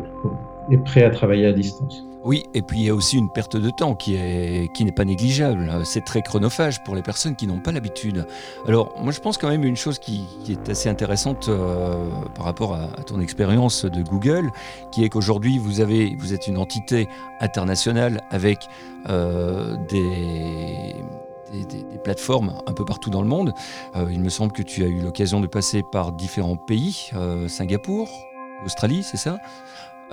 et 0.69 0.77
prêt 0.77 1.03
à 1.03 1.09
travailler 1.09 1.45
à 1.45 1.53
distance. 1.53 2.03
Oui, 2.23 2.45
et 2.53 2.61
puis 2.61 2.79
il 2.79 2.85
y 2.85 2.89
a 2.89 2.95
aussi 2.95 3.17
une 3.17 3.29
perte 3.29 3.57
de 3.57 3.69
temps 3.69 3.95
qui 3.95 4.15
est 4.15 4.71
qui 4.73 4.85
n'est 4.85 4.93
pas 4.93 5.03
négligeable. 5.03 5.81
C'est 5.83 6.05
très 6.05 6.21
chronophage 6.21 6.81
pour 6.85 6.95
les 6.95 7.01
personnes 7.01 7.35
qui 7.35 7.47
n'ont 7.47 7.59
pas 7.59 7.73
l'habitude. 7.73 8.25
Alors 8.65 8.93
moi 9.01 9.11
je 9.11 9.19
pense 9.19 9.37
quand 9.37 9.49
même 9.49 9.65
une 9.65 9.75
chose 9.75 9.99
qui, 9.99 10.23
est 10.47 10.69
assez 10.69 10.87
intéressante 10.87 11.49
euh, 11.49 12.09
par 12.33 12.45
rapport 12.45 12.75
à, 12.75 12.87
ton 13.05 13.19
expérience 13.19 13.83
de 13.83 14.01
Google, 14.01 14.51
qui 14.93 15.03
est 15.03 15.09
qu'aujourd'hui 15.09 15.57
vous 15.57 15.81
êtes 15.81 16.47
une 16.47 16.57
entité 16.57 17.09
internationale 17.41 18.21
avec 18.31 18.69
euh, 19.09 19.75
des 19.89 20.95
plateformes 22.05 22.53
un 22.67 22.73
peu 22.73 22.85
partout 22.85 23.09
dans 23.09 23.21
le 23.21 23.27
monde. 23.27 23.53
Euh, 23.97 24.07
il 24.09 24.21
me 24.21 24.29
semble 24.29 24.53
que 24.53 24.63
tu 24.63 24.85
as 24.85 24.87
eu 24.87 25.01
l'occasion 25.01 25.41
de 25.41 25.47
passer 25.47 25.83
par 25.91 26.13
différents 26.13 26.55
pays, 26.55 27.11
Singapour, 27.49 28.07
l'Australie, 28.61 29.03
c'est 29.03 29.17
ça? 29.17 29.39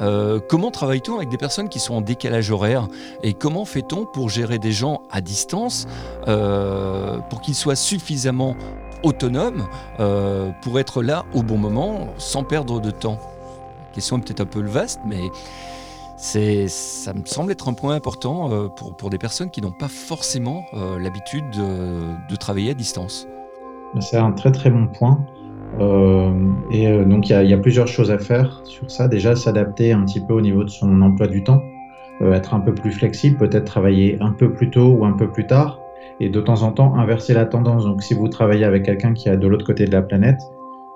Euh, 0.01 0.41
comment 0.41 0.71
travaille-t-on 0.71 1.17
avec 1.17 1.29
des 1.29 1.37
personnes 1.37 1.69
qui 1.69 1.79
sont 1.79 1.95
en 1.95 2.01
décalage 2.01 2.51
horaire 2.51 2.89
Et 3.23 3.35
comment 3.35 3.65
fait-on 3.65 4.07
pour 4.07 4.29
gérer 4.29 4.59
des 4.59 4.73
gens 4.73 5.03
à 5.11 5.21
distance 5.21 5.87
euh, 6.29 7.19
pour 7.29 7.41
qu'ils 7.41 7.55
soient 7.55 7.77
suffisamment 7.77 8.57
autonomes 9.03 9.67
euh, 9.99 10.51
pour 10.63 10.79
être 10.79 11.03
là 11.03 11.25
au 11.35 11.43
bon 11.43 11.59
moment 11.59 12.09
sans 12.19 12.45
perdre 12.45 12.81
de 12.81 12.91
temps? 12.91 13.19
La 13.89 13.95
question 13.95 14.19
est 14.19 14.21
peut-être 14.21 14.41
un 14.41 14.47
peu 14.47 14.63
vaste, 14.63 15.01
mais 15.05 15.31
ça 16.17 17.13
me 17.15 17.25
semble 17.25 17.51
être 17.51 17.69
un 17.69 17.73
point 17.73 17.95
important 17.95 18.69
pour, 18.69 19.11
des 19.11 19.19
personnes 19.19 19.51
qui 19.51 19.63
n'ont 19.63 19.73
pas 19.73 19.89
forcément 19.89 20.65
l'habitude 20.99 21.51
de 21.51 22.37
travailler 22.37 22.71
à 22.71 22.75
distance. 22.75 23.27
C'est 23.99 24.19
un 24.19 24.31
très 24.31 24.53
très 24.53 24.71
bon 24.71 24.87
point. 24.87 25.19
Euh, 25.79 26.33
et 26.71 26.89
euh, 26.89 27.05
donc 27.05 27.29
il 27.29 27.49
y, 27.49 27.55
a 27.55 27.59
plusieurs 27.59 27.87
choses 27.87 28.11
à 28.11 28.19
faire 28.19 28.61
sur 28.65 28.91
ça. 28.91 29.09
Déjà, 29.09 29.37
s'adapter 29.37 29.93
un 29.93 30.05
petit 30.05 30.21
peu 30.21 30.35
au 30.35 30.41
niveau 30.41 30.65
de 30.65 30.71
son 30.71 31.01
emploi 31.03 31.27
du 31.27 31.45
temps, 31.45 31.63
euh, 32.23 32.33
être 32.33 32.55
un 32.55 32.61
peu 32.61 32.75
plus 32.75 32.93
flexible, 32.93 33.37
peut-être 33.37 33.65
travailler 33.65 34.17
un 34.21 34.33
peu 34.33 34.53
plus 34.53 34.71
tôt 34.71 34.89
ou 34.89 35.05
un 35.05 35.13
peu 35.13 35.31
plus 35.31 35.47
tard, 35.47 35.79
et 36.19 36.29
de 36.29 36.41
temps 36.41 36.63
en 36.63 36.73
temps 36.73 36.97
inverser 36.97 37.35
la 37.35 37.47
tendance. 37.47 37.85
Donc 37.85 38.03
si 38.03 38.15
vous 38.15 38.29
travaillez 38.29 38.65
avec 38.65 38.85
quelqu'un 38.85 39.15
qui 39.15 39.29
est 39.29 39.37
de 39.37 39.47
l'autre 39.47 39.65
côté 39.65 39.85
de 39.85 39.93
la 39.93 40.03
planète, 40.03 40.41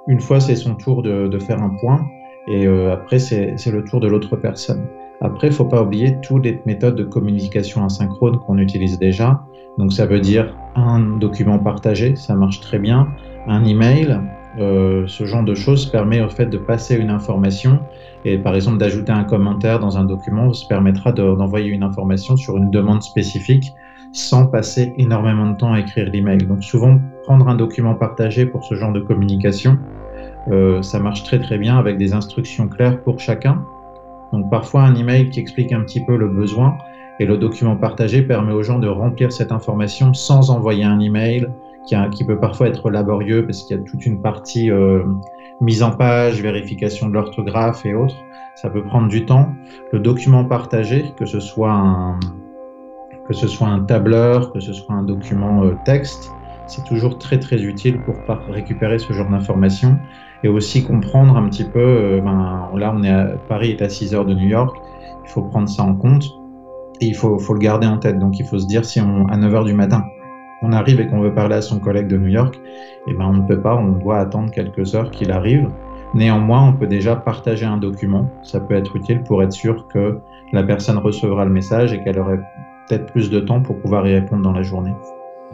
une 0.08 0.20
fois 0.20 0.40
c'est 0.40 0.56
son 0.56 0.74
tour 0.74 1.02
de, 1.02 1.38
faire 1.38 1.62
un 1.62 1.70
point, 1.80 2.04
et 2.46 2.66
après 2.66 3.18
c'est 3.18 3.70
le 3.70 3.84
tour 3.84 4.00
de 4.00 4.08
l'autre 4.08 4.36
personne. 4.36 4.86
Après, 5.20 5.46
il 5.46 5.52
faut 5.54 5.64
pas 5.64 5.82
oublier 5.82 6.18
toutes 6.20 6.44
les 6.44 6.60
méthodes 6.66 6.96
de 6.96 7.04
communication 7.04 7.84
asynchrone 7.84 8.38
qu'on 8.40 8.58
utilise 8.58 8.98
déjà. 8.98 9.42
Donc 9.78 9.92
ça 9.92 10.04
veut 10.04 10.20
dire 10.20 10.54
un 10.74 11.00
document 11.18 11.58
partagé, 11.58 12.14
ça 12.16 12.34
marche 12.34 12.60
très 12.60 12.78
bien, 12.78 13.08
un 13.46 13.64
email, 13.64 14.20
euh, 14.58 15.04
ce 15.06 15.24
genre 15.24 15.42
de 15.42 15.54
choses 15.54 15.86
permet 15.86 16.20
au 16.20 16.28
fait 16.28 16.46
de 16.46 16.58
passer 16.58 16.96
une 16.96 17.10
information 17.10 17.80
et 18.24 18.38
par 18.38 18.54
exemple 18.54 18.78
d'ajouter 18.78 19.12
un 19.12 19.24
commentaire 19.24 19.80
dans 19.80 19.98
un 19.98 20.04
document 20.04 20.52
ça 20.52 20.66
permettra 20.68 21.12
d'envoyer 21.12 21.70
une 21.70 21.82
information 21.82 22.36
sur 22.36 22.56
une 22.56 22.70
demande 22.70 23.02
spécifique 23.02 23.72
sans 24.12 24.46
passer 24.46 24.94
énormément 24.96 25.50
de 25.50 25.56
temps 25.56 25.72
à 25.72 25.80
écrire 25.80 26.08
l'email. 26.08 26.38
Donc 26.38 26.62
souvent 26.62 27.00
prendre 27.24 27.48
un 27.48 27.56
document 27.56 27.94
partagé 27.94 28.46
pour 28.46 28.64
ce 28.64 28.76
genre 28.76 28.92
de 28.92 29.00
communication, 29.00 29.76
euh, 30.52 30.82
ça 30.82 31.00
marche 31.00 31.24
très 31.24 31.40
très 31.40 31.58
bien 31.58 31.76
avec 31.76 31.98
des 31.98 32.14
instructions 32.14 32.68
claires 32.68 33.02
pour 33.02 33.18
chacun. 33.18 33.64
Donc 34.32 34.48
parfois 34.50 34.82
un 34.82 34.94
email 34.94 35.30
qui 35.30 35.40
explique 35.40 35.72
un 35.72 35.80
petit 35.80 36.04
peu 36.04 36.16
le 36.16 36.28
besoin 36.28 36.76
et 37.18 37.26
le 37.26 37.36
document 37.36 37.76
partagé 37.76 38.22
permet 38.22 38.52
aux 38.52 38.62
gens 38.62 38.78
de 38.78 38.88
remplir 38.88 39.32
cette 39.32 39.52
information 39.52 40.14
sans 40.14 40.50
envoyer 40.50 40.84
un 40.84 41.00
email, 41.00 41.48
qui, 41.86 42.24
peut 42.24 42.38
parfois 42.38 42.68
être 42.68 42.90
laborieux 42.90 43.44
parce 43.44 43.62
qu'il 43.62 43.76
y 43.76 43.80
a 43.80 43.82
toute 43.82 44.06
une 44.06 44.20
partie 44.22 44.70
euh, 44.70 45.02
mise 45.60 45.82
en 45.82 45.90
page, 45.90 46.40
vérification 46.40 47.08
de 47.08 47.14
l'orthographe 47.14 47.84
et 47.84 47.94
autres. 47.94 48.16
Ça 48.56 48.70
peut 48.70 48.82
prendre 48.82 49.08
du 49.08 49.26
temps. 49.26 49.48
Le 49.92 49.98
document 49.98 50.44
partagé, 50.44 51.12
que 51.16 51.26
ce 51.26 51.40
soit 51.40 51.72
un, 51.72 52.18
que 53.26 53.34
ce 53.34 53.48
soit 53.48 53.68
un 53.68 53.80
tableur, 53.80 54.52
que 54.52 54.60
ce 54.60 54.72
soit 54.72 54.94
un 54.94 55.02
document 55.02 55.64
euh, 55.64 55.74
texte, 55.84 56.32
c'est 56.66 56.84
toujours 56.84 57.18
très 57.18 57.38
très 57.38 57.62
utile 57.62 58.00
pour 58.00 58.14
récupérer 58.48 58.98
ce 58.98 59.12
genre 59.12 59.28
d'informations 59.28 59.98
et 60.42 60.48
aussi 60.48 60.84
comprendre 60.84 61.36
un 61.36 61.48
petit 61.48 61.64
peu, 61.64 61.80
euh, 61.80 62.20
ben, 62.20 62.70
là 62.76 62.94
on 62.94 63.02
est 63.02 63.10
à, 63.10 63.26
Paris 63.48 63.70
est 63.72 63.82
à 63.82 63.88
6 63.88 64.14
heures 64.14 64.24
de 64.24 64.34
New 64.34 64.48
York, 64.48 64.76
il 65.24 65.30
faut 65.30 65.42
prendre 65.42 65.68
ça 65.68 65.82
en 65.82 65.94
compte 65.94 66.24
et 67.00 67.06
il 67.06 67.14
faut, 67.14 67.36
le 67.36 67.58
garder 67.58 67.86
en 67.86 67.98
tête. 67.98 68.18
Donc 68.18 68.38
il 68.38 68.46
faut 68.46 68.58
se 68.58 68.66
dire 68.66 68.84
si 68.84 69.00
on, 69.00 69.26
à 69.28 69.36
9 69.36 69.54
heures 69.54 69.64
du 69.64 69.74
matin, 69.74 70.04
on 70.64 70.72
arrive 70.72 71.00
et 71.00 71.06
qu'on 71.06 71.20
veut 71.20 71.34
parler 71.34 71.56
à 71.56 71.62
son 71.62 71.78
collègue 71.78 72.08
de 72.08 72.16
New 72.16 72.28
York, 72.28 72.58
eh 73.06 73.12
ben 73.12 73.26
on 73.26 73.34
ne 73.34 73.46
peut 73.46 73.60
pas, 73.60 73.76
on 73.76 73.92
doit 73.92 74.18
attendre 74.18 74.50
quelques 74.50 74.94
heures 74.94 75.10
qu'il 75.10 75.30
arrive. 75.30 75.68
Néanmoins, 76.14 76.68
on 76.68 76.72
peut 76.72 76.86
déjà 76.86 77.16
partager 77.16 77.66
un 77.66 77.76
document. 77.76 78.30
Ça 78.42 78.60
peut 78.60 78.74
être 78.74 78.96
utile 78.96 79.22
pour 79.22 79.42
être 79.42 79.52
sûr 79.52 79.86
que 79.88 80.18
la 80.52 80.62
personne 80.62 80.98
recevra 80.98 81.44
le 81.44 81.50
message 81.50 81.92
et 81.92 82.02
qu'elle 82.02 82.18
aurait 82.18 82.40
peut-être 82.88 83.06
plus 83.06 83.30
de 83.30 83.40
temps 83.40 83.60
pour 83.60 83.78
pouvoir 83.78 84.06
y 84.06 84.14
répondre 84.14 84.42
dans 84.42 84.52
la 84.52 84.62
journée. 84.62 84.94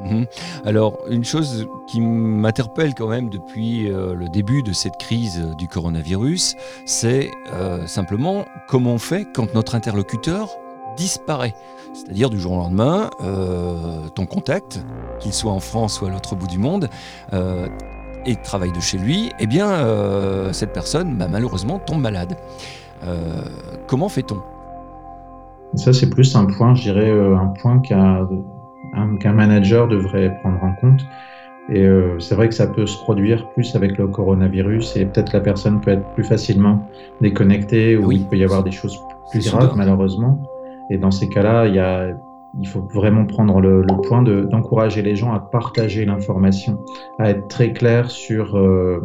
Mhm. 0.05 0.27
Alors, 0.65 0.99
une 1.11 1.25
chose 1.25 1.67
qui 1.87 2.01
m'interpelle 2.01 2.95
quand 2.95 3.09
même 3.09 3.29
depuis 3.31 3.91
euh, 3.91 4.15
le 4.15 4.29
début 4.29 4.63
de 4.63 4.73
cette 4.73 4.97
crise 4.97 5.55
du 5.59 5.67
coronavirus, 5.67 6.57
c'est 6.87 7.31
euh, 7.53 7.87
simplement 7.87 8.45
comment 8.69 8.95
on 8.95 8.99
fait 8.99 9.27
quand 9.35 9.55
notre 9.55 9.75
interlocuteur 9.75 10.49
disparaît. 10.97 11.55
C'est-à-dire 11.93 12.31
du 12.31 12.39
jour 12.39 12.53
au 12.53 12.57
lendemain, 12.57 13.11
euh, 13.23 14.09
ton 14.15 14.27
contact, 14.27 14.85
qu'il 15.19 15.33
soit 15.33 15.53
en 15.53 15.61
France 15.61 16.01
ou 16.01 16.07
à 16.07 16.11
l'autre 16.11 16.37
bout 16.37 16.47
du 16.47 16.59
monde, 16.59 16.89
et 18.27 18.37
travaille 18.37 18.73
de 18.73 18.81
chez 18.81 18.99
lui, 18.99 19.31
eh 19.41 19.47
bien, 19.47 20.53
cette 20.53 20.73
personne, 20.73 21.17
bah, 21.17 21.27
malheureusement, 21.31 21.79
tombe 21.79 22.01
malade. 22.01 22.37
comment 23.87 24.09
fait-on? 24.09 24.41
Ça, 25.75 25.93
c'est 25.93 26.11
plus 26.11 26.37
un 26.37 26.47
point, 26.47 26.75
je 26.75 26.83
dirais, 26.83 27.11
un 27.11 27.47
point 27.47 27.81
qu'un 27.81 29.33
manager 29.33 29.89
devrait 29.89 30.37
prendre 30.43 30.63
en 30.63 30.75
compte. 30.75 31.01
Et 31.71 31.85
euh, 31.85 32.19
c'est 32.19 32.35
vrai 32.35 32.49
que 32.49 32.55
ça 32.55 32.67
peut 32.67 32.87
se 32.87 32.99
produire 32.99 33.49
plus 33.51 33.77
avec 33.77 33.97
le 33.97 34.09
coronavirus 34.09 34.97
et 34.97 35.07
peut-être 35.07 35.33
la 35.33 35.41
personne 35.41 35.81
peut 35.81 35.93
être 35.93 36.05
plus 36.15 36.25
facilement 36.25 36.89
déconnectée 37.21 37.97
ou 37.97 38.11
il 38.11 38.25
peut 38.25 38.37
y 38.37 38.45
avoir 38.45 38.65
des 38.65 38.73
choses 38.73 38.99
plus 39.31 39.49
graves 39.49 39.77
malheureusement. 39.77 40.41
Et 40.91 40.99
dans 40.99 41.11
ces 41.11 41.29
cas-là, 41.29 41.67
il, 41.67 41.75
y 41.75 41.79
a, 41.79 42.09
il 42.59 42.69
faut 42.69 42.83
vraiment 42.93 43.25
prendre 43.25 43.61
le, 43.61 43.83
le 43.83 44.09
point 44.09 44.23
d'encourager 44.23 45.03
les 45.03 45.17
gens 45.17 45.33
à 45.33 45.41
partager 45.41 46.05
l'information, 46.05 46.79
à 47.19 47.31
être 47.31 47.49
très 47.49 47.73
clair 47.73 48.11
sur 48.11 48.57
euh, 48.57 49.01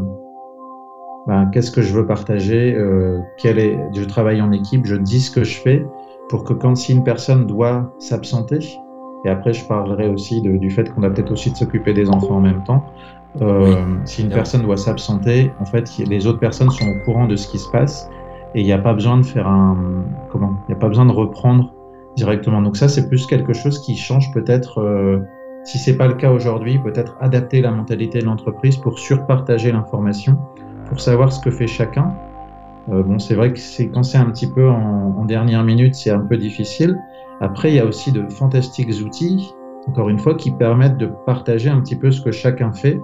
ben, 1.28 1.50
qu'est-ce 1.52 1.72
que 1.72 1.82
je 1.82 1.94
veux 1.94 2.06
partager, 2.06 2.76
euh, 2.76 3.20
quel 3.38 3.60
est, 3.60 3.80
je 3.94 4.04
travaille 4.04 4.42
en 4.42 4.52
équipe, 4.52 4.86
je 4.86 4.96
dis 4.96 5.22
ce 5.22 5.32
que 5.32 5.44
je 5.44 5.58
fais 5.60 5.86
pour 6.30 6.44
que 6.44 6.54
quand 6.54 6.76
si 6.76 6.94
une 6.94 7.04
personne 7.04 7.46
doit 7.46 7.94
s'absenter, 8.00 8.60
et 9.26 9.30
après, 9.30 9.54
je 9.54 9.66
parlerai 9.66 10.08
aussi 10.08 10.40
du 10.42 10.70
fait 10.70 10.94
qu'on 10.94 11.02
a 11.02 11.10
peut-être 11.10 11.32
aussi 11.32 11.52
de 11.52 11.58
s'occuper 11.58 11.94
des 11.94 12.10
enfants 12.10 12.36
en 12.36 12.42
même 12.42 12.64
temps. 12.64 12.86
Euh, 13.42 13.76
si 14.06 14.22
une 14.22 14.30
personne 14.30 14.62
doit 14.62 14.78
s'absenter, 14.78 15.52
en 15.60 15.66
fait, 15.66 15.98
les 15.98 16.28
autres 16.28 16.40
personnes 16.40 16.70
sont 16.70 16.86
au 16.88 17.04
courant 17.04 17.26
de 17.26 17.36
ce 17.36 17.48
qui 17.48 17.58
se 17.58 17.70
passe 17.72 18.08
et 18.54 18.62
il 18.62 18.66
n'y 18.66 18.72
a 18.72 18.78
pas 18.78 18.94
besoin 18.94 19.18
de 19.18 19.26
faire 19.26 19.48
un 19.48 19.78
comment 20.32 20.54
Il 20.68 20.72
n'y 20.72 20.76
a 20.76 20.80
pas 20.80 20.88
besoin 20.88 21.08
de 21.08 21.12
reprendre 21.12 21.74
directement. 22.16 22.62
Donc 22.62 22.78
ça, 22.78 22.88
c'est 22.88 23.08
plus 23.08 23.26
quelque 23.28 23.54
chose 23.54 23.80
qui 23.80 23.96
change 23.96 24.32
peut-être. 24.32 24.80
Euh, 24.80 25.20
si 25.64 25.78
c'est 25.78 25.98
pas 25.98 26.08
le 26.08 26.14
cas 26.14 26.32
aujourd'hui, 26.32 26.80
peut-être 26.80 27.18
adapter 27.20 27.62
la 27.62 27.72
mentalité 27.72 28.20
de 28.20 28.26
l'entreprise 28.26 28.78
pour 28.78 29.00
surpartager 29.00 29.72
l'information, 29.72 30.38
pour 30.88 31.00
savoir 31.00 31.34
ce 31.34 31.40
que 31.40 31.52
fait 31.52 31.68
chacun. 31.68 32.14
Euh, 32.90 33.02
bon, 33.02 33.18
c'est 33.18 33.34
vrai 33.34 33.52
que 33.52 33.60
c'est 33.60 33.90
quand 33.90 34.04
c'est 34.04 34.20
un 34.20 34.30
petit 34.30 34.48
peu 34.48 34.70
en, 34.70 35.26
dernière 35.26 35.64
minute, 35.64 35.96
c'est 35.96 36.12
un 36.12 36.20
peu 36.20 36.38
difficile. 36.38 37.00
Après, 37.42 37.72
il 37.72 37.76
y 37.76 37.80
a 37.80 37.86
aussi 37.86 38.12
de 38.12 38.28
fantastiques 38.30 38.92
outils, 39.04 39.52
encore 39.88 40.10
une 40.10 40.20
fois, 40.20 40.36
qui 40.36 40.52
permettent 40.52 40.98
de 40.98 41.10
partager 41.26 41.70
un 41.70 41.82
petit 41.82 41.96
peu 41.96 42.12
ce 42.12 42.22
que 42.22 42.32
chacun 42.32 42.72
fait. 42.72 43.00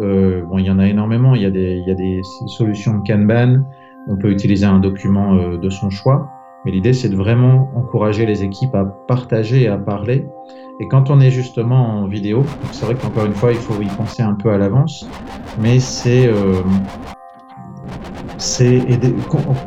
Euh, 0.00 0.44
bon, 0.46 0.56
il 0.58 0.64
y 0.64 0.70
en 0.70 0.78
a 0.78 0.86
énormément. 0.86 1.34
Il 1.34 1.42
y 1.42 1.46
a 1.46 1.50
des, 1.50 1.76
il 1.76 1.86
y 1.86 1.90
a 1.90 1.94
des 1.94 2.22
solutions 2.46 2.98
de 2.98 3.06
Kanban. 3.06 3.64
On 4.08 4.16
peut 4.16 4.30
utiliser 4.30 4.64
un 4.64 4.78
document 4.78 5.34
de 5.34 5.70
son 5.70 5.90
choix. 5.90 6.30
Mais 6.64 6.72
l'idée, 6.72 6.92
c'est 6.92 7.08
de 7.08 7.16
vraiment 7.16 7.70
encourager 7.74 8.26
les 8.26 8.42
équipes 8.42 8.74
à 8.74 8.84
partager 8.84 9.62
et 9.62 9.68
à 9.68 9.78
parler. 9.78 10.26
Et 10.80 10.88
quand 10.88 11.10
on 11.10 11.20
est 11.20 11.30
justement 11.30 12.00
en 12.00 12.06
vidéo, 12.06 12.44
c'est 12.72 12.84
vrai 12.84 12.94
qu'encore 12.94 13.26
une 13.26 13.32
fois, 13.32 13.52
il 13.52 13.58
faut 13.58 13.80
y 13.80 13.86
penser 13.86 14.22
un 14.22 14.34
peu 14.34 14.50
à 14.50 14.58
l'avance, 14.58 15.08
mais 15.60 15.80
c'est 15.80 16.26
euh, 16.28 16.62
c'est 18.38 18.80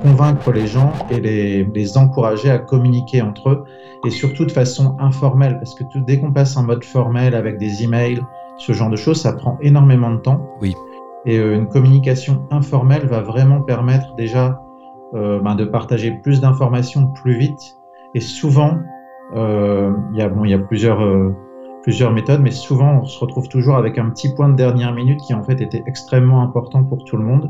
convaincre 0.02 0.52
les 0.52 0.68
gens 0.68 0.94
et 1.10 1.20
les, 1.20 1.66
les, 1.66 1.98
encourager 1.98 2.50
à 2.50 2.58
communiquer 2.58 3.22
entre 3.22 3.50
eux 3.50 3.64
et 4.06 4.10
surtout 4.10 4.46
de 4.46 4.52
façon 4.52 4.96
informelle 5.00 5.58
parce 5.58 5.76
que 5.76 5.84
tout, 5.84 6.00
dès 6.00 6.20
qu'on 6.20 6.32
passe 6.32 6.56
en 6.56 6.64
mode 6.64 6.84
formel 6.84 7.36
avec 7.36 7.58
des 7.58 7.84
emails, 7.84 8.22
ce 8.58 8.72
genre 8.74 8.90
de 8.90 8.96
choses, 8.96 9.22
ça 9.22 9.34
prend 9.34 9.58
énormément 9.62 10.12
de 10.12 10.18
temps. 10.18 10.48
Oui. 10.62 10.76
Et 11.26 11.38
euh, 11.38 11.56
une 11.56 11.68
communication 11.68 12.48
informelle 12.50 13.06
va 13.08 13.22
vraiment 13.22 13.62
permettre 13.62 14.16
déjà 14.16 14.62
euh, 15.14 15.40
ben, 15.40 15.56
de 15.56 15.66
partager 15.66 16.12
plus 16.12 16.42
d'informations 16.42 17.08
plus 17.08 17.38
vite. 17.38 17.78
Et 18.16 18.20
souvent, 18.20 18.78
euh, 19.36 19.94
il 20.14 20.20
y 20.20 20.22
a 20.22 20.30
bon, 20.30 20.46
y 20.46 20.54
a 20.54 20.60
plusieurs 20.60 21.02
euh, 21.04 21.36
plusieurs 21.84 22.12
méthodes, 22.12 22.42
mais 22.42 22.52
souvent 22.52 23.02
on 23.02 23.06
se 23.06 23.20
retrouve 23.20 23.48
toujours 23.48 23.76
avec 23.76 23.98
un 23.98 24.10
petit 24.10 24.34
point 24.34 24.50
de 24.50 24.56
dernière 24.56 24.94
minute 24.94 25.20
qui 25.22 25.34
en 25.34 25.44
fait 25.44 25.60
était 25.62 25.84
extrêmement 25.88 26.44
important 26.44 26.84
pour 26.84 27.04
tout 27.04 27.18
le 27.18 27.24
monde. 27.24 27.50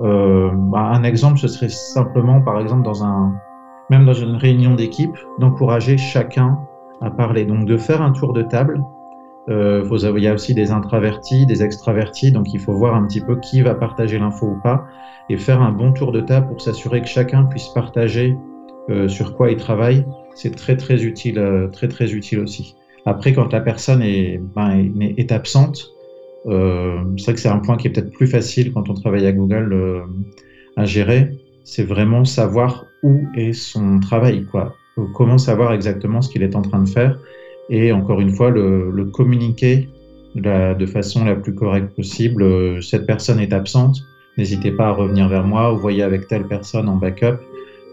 Bah, 0.00 0.90
un 0.92 1.04
exemple, 1.04 1.38
ce 1.38 1.46
serait 1.46 1.68
simplement, 1.68 2.40
par 2.40 2.58
exemple, 2.60 2.82
dans 2.82 3.04
un, 3.04 3.32
même 3.88 4.04
dans 4.04 4.14
une 4.14 4.34
réunion 4.34 4.74
d'équipe, 4.74 5.16
d'encourager 5.38 5.96
chacun 5.96 6.58
à 7.00 7.10
parler. 7.10 7.44
Donc, 7.44 7.66
de 7.66 7.76
faire 7.76 8.02
un 8.02 8.10
tour 8.10 8.32
de 8.32 8.42
table. 8.42 8.82
Euh, 9.48 9.84
il 10.16 10.22
y 10.22 10.28
a 10.28 10.34
aussi 10.34 10.54
des 10.54 10.70
introvertis, 10.70 11.46
des 11.46 11.62
extravertis, 11.62 12.30
donc 12.30 12.52
il 12.54 12.60
faut 12.60 12.74
voir 12.74 12.94
un 12.94 13.06
petit 13.06 13.20
peu 13.20 13.38
qui 13.40 13.60
va 13.60 13.74
partager 13.74 14.18
l'info 14.18 14.46
ou 14.46 14.60
pas, 14.62 14.86
et 15.28 15.36
faire 15.36 15.60
un 15.60 15.72
bon 15.72 15.92
tour 15.92 16.12
de 16.12 16.20
table 16.20 16.48
pour 16.48 16.60
s'assurer 16.60 17.00
que 17.00 17.08
chacun 17.08 17.44
puisse 17.44 17.68
partager 17.68 18.36
euh, 18.90 19.08
sur 19.08 19.36
quoi 19.36 19.50
il 19.50 19.56
travaille. 19.56 20.04
C'est 20.34 20.54
très 20.54 20.76
très 20.76 21.02
utile, 21.04 21.38
euh, 21.38 21.68
très 21.68 21.88
très 21.88 22.12
utile 22.12 22.40
aussi. 22.40 22.76
Après, 23.04 23.32
quand 23.32 23.52
la 23.52 23.60
personne 23.60 24.00
est, 24.00 24.40
ben, 24.54 24.92
est, 25.00 25.32
absente, 25.32 25.92
c'est 26.44 26.52
vrai 26.52 27.34
que 27.34 27.40
c'est 27.40 27.48
un 27.48 27.58
point 27.58 27.76
qui 27.76 27.88
est 27.88 27.90
peut-être 27.90 28.12
plus 28.12 28.28
facile 28.28 28.72
quand 28.72 28.88
on 28.90 28.94
travaille 28.94 29.26
à 29.26 29.32
Google 29.32 30.04
à 30.76 30.84
gérer. 30.84 31.36
C'est 31.64 31.82
vraiment 31.82 32.24
savoir 32.24 32.84
où 33.02 33.22
est 33.36 33.54
son 33.54 33.98
travail, 33.98 34.44
quoi. 34.44 34.76
Comment 35.14 35.38
savoir 35.38 35.72
exactement 35.72 36.22
ce 36.22 36.30
qu'il 36.30 36.44
est 36.44 36.54
en 36.54 36.62
train 36.62 36.80
de 36.80 36.88
faire 36.88 37.18
et 37.72 37.90
encore 37.90 38.20
une 38.20 38.30
fois 38.30 38.50
le, 38.50 38.90
le 38.90 39.06
communiquer 39.06 39.88
de, 40.34 40.42
la, 40.42 40.74
de, 40.74 40.86
façon 40.86 41.24
la 41.24 41.34
plus 41.34 41.54
correcte 41.54 41.96
possible. 41.96 42.42
Euh, 42.42 42.80
cette 42.80 43.06
personne 43.06 43.40
est 43.40 43.52
absente, 43.52 43.96
n'hésitez 44.38 44.70
pas 44.70 44.88
à 44.88 44.92
revenir 44.92 45.28
vers 45.28 45.44
moi 45.44 45.72
ou 45.72 45.78
voyez 45.78 46.02
avec 46.02 46.28
telle 46.28 46.46
personne 46.46 46.88
en 46.88 46.96
backup. 46.96 47.38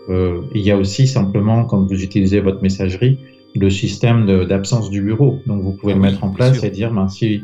Euh, 0.09 0.41
il 0.53 0.62
y 0.62 0.71
a 0.71 0.77
aussi 0.77 1.07
simplement 1.07 1.63
quand 1.63 1.81
vous 1.88 2.03
utilisez 2.03 2.41
votre 2.41 2.62
messagerie 2.62 3.19
le 3.55 3.69
système 3.69 4.45
d'absence 4.45 4.89
du 4.89 5.01
bureau. 5.01 5.39
Donc 5.48 5.62
vous 5.63 5.74
pouvez 5.74 5.93
le 5.93 6.00
mettre 6.00 6.24
en 6.24 6.29
place 6.29 6.63
et 6.63 6.69
dire 6.69 6.91
ben, 6.91 7.07
si 7.07 7.43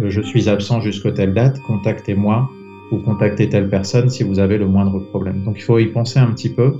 euh, 0.00 0.10
je 0.10 0.20
suis 0.20 0.48
absent 0.48 0.80
jusqu'à 0.80 1.12
telle 1.12 1.34
date, 1.34 1.58
contactez-moi 1.66 2.48
ou 2.92 2.98
contactez 2.98 3.48
telle 3.48 3.68
personne 3.68 4.08
si 4.08 4.22
vous 4.22 4.38
avez 4.38 4.58
le 4.58 4.66
moindre 4.66 5.00
problème. 5.00 5.42
Donc 5.44 5.56
il 5.58 5.62
faut 5.62 5.78
y 5.78 5.86
penser 5.86 6.18
un 6.18 6.30
petit 6.32 6.50
peu, 6.50 6.74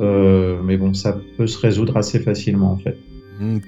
euh, 0.00 0.60
mais 0.64 0.76
bon, 0.76 0.94
ça 0.94 1.18
peut 1.36 1.46
se 1.46 1.58
résoudre 1.58 1.96
assez 1.96 2.20
facilement 2.20 2.72
en 2.72 2.76
fait. 2.76 2.96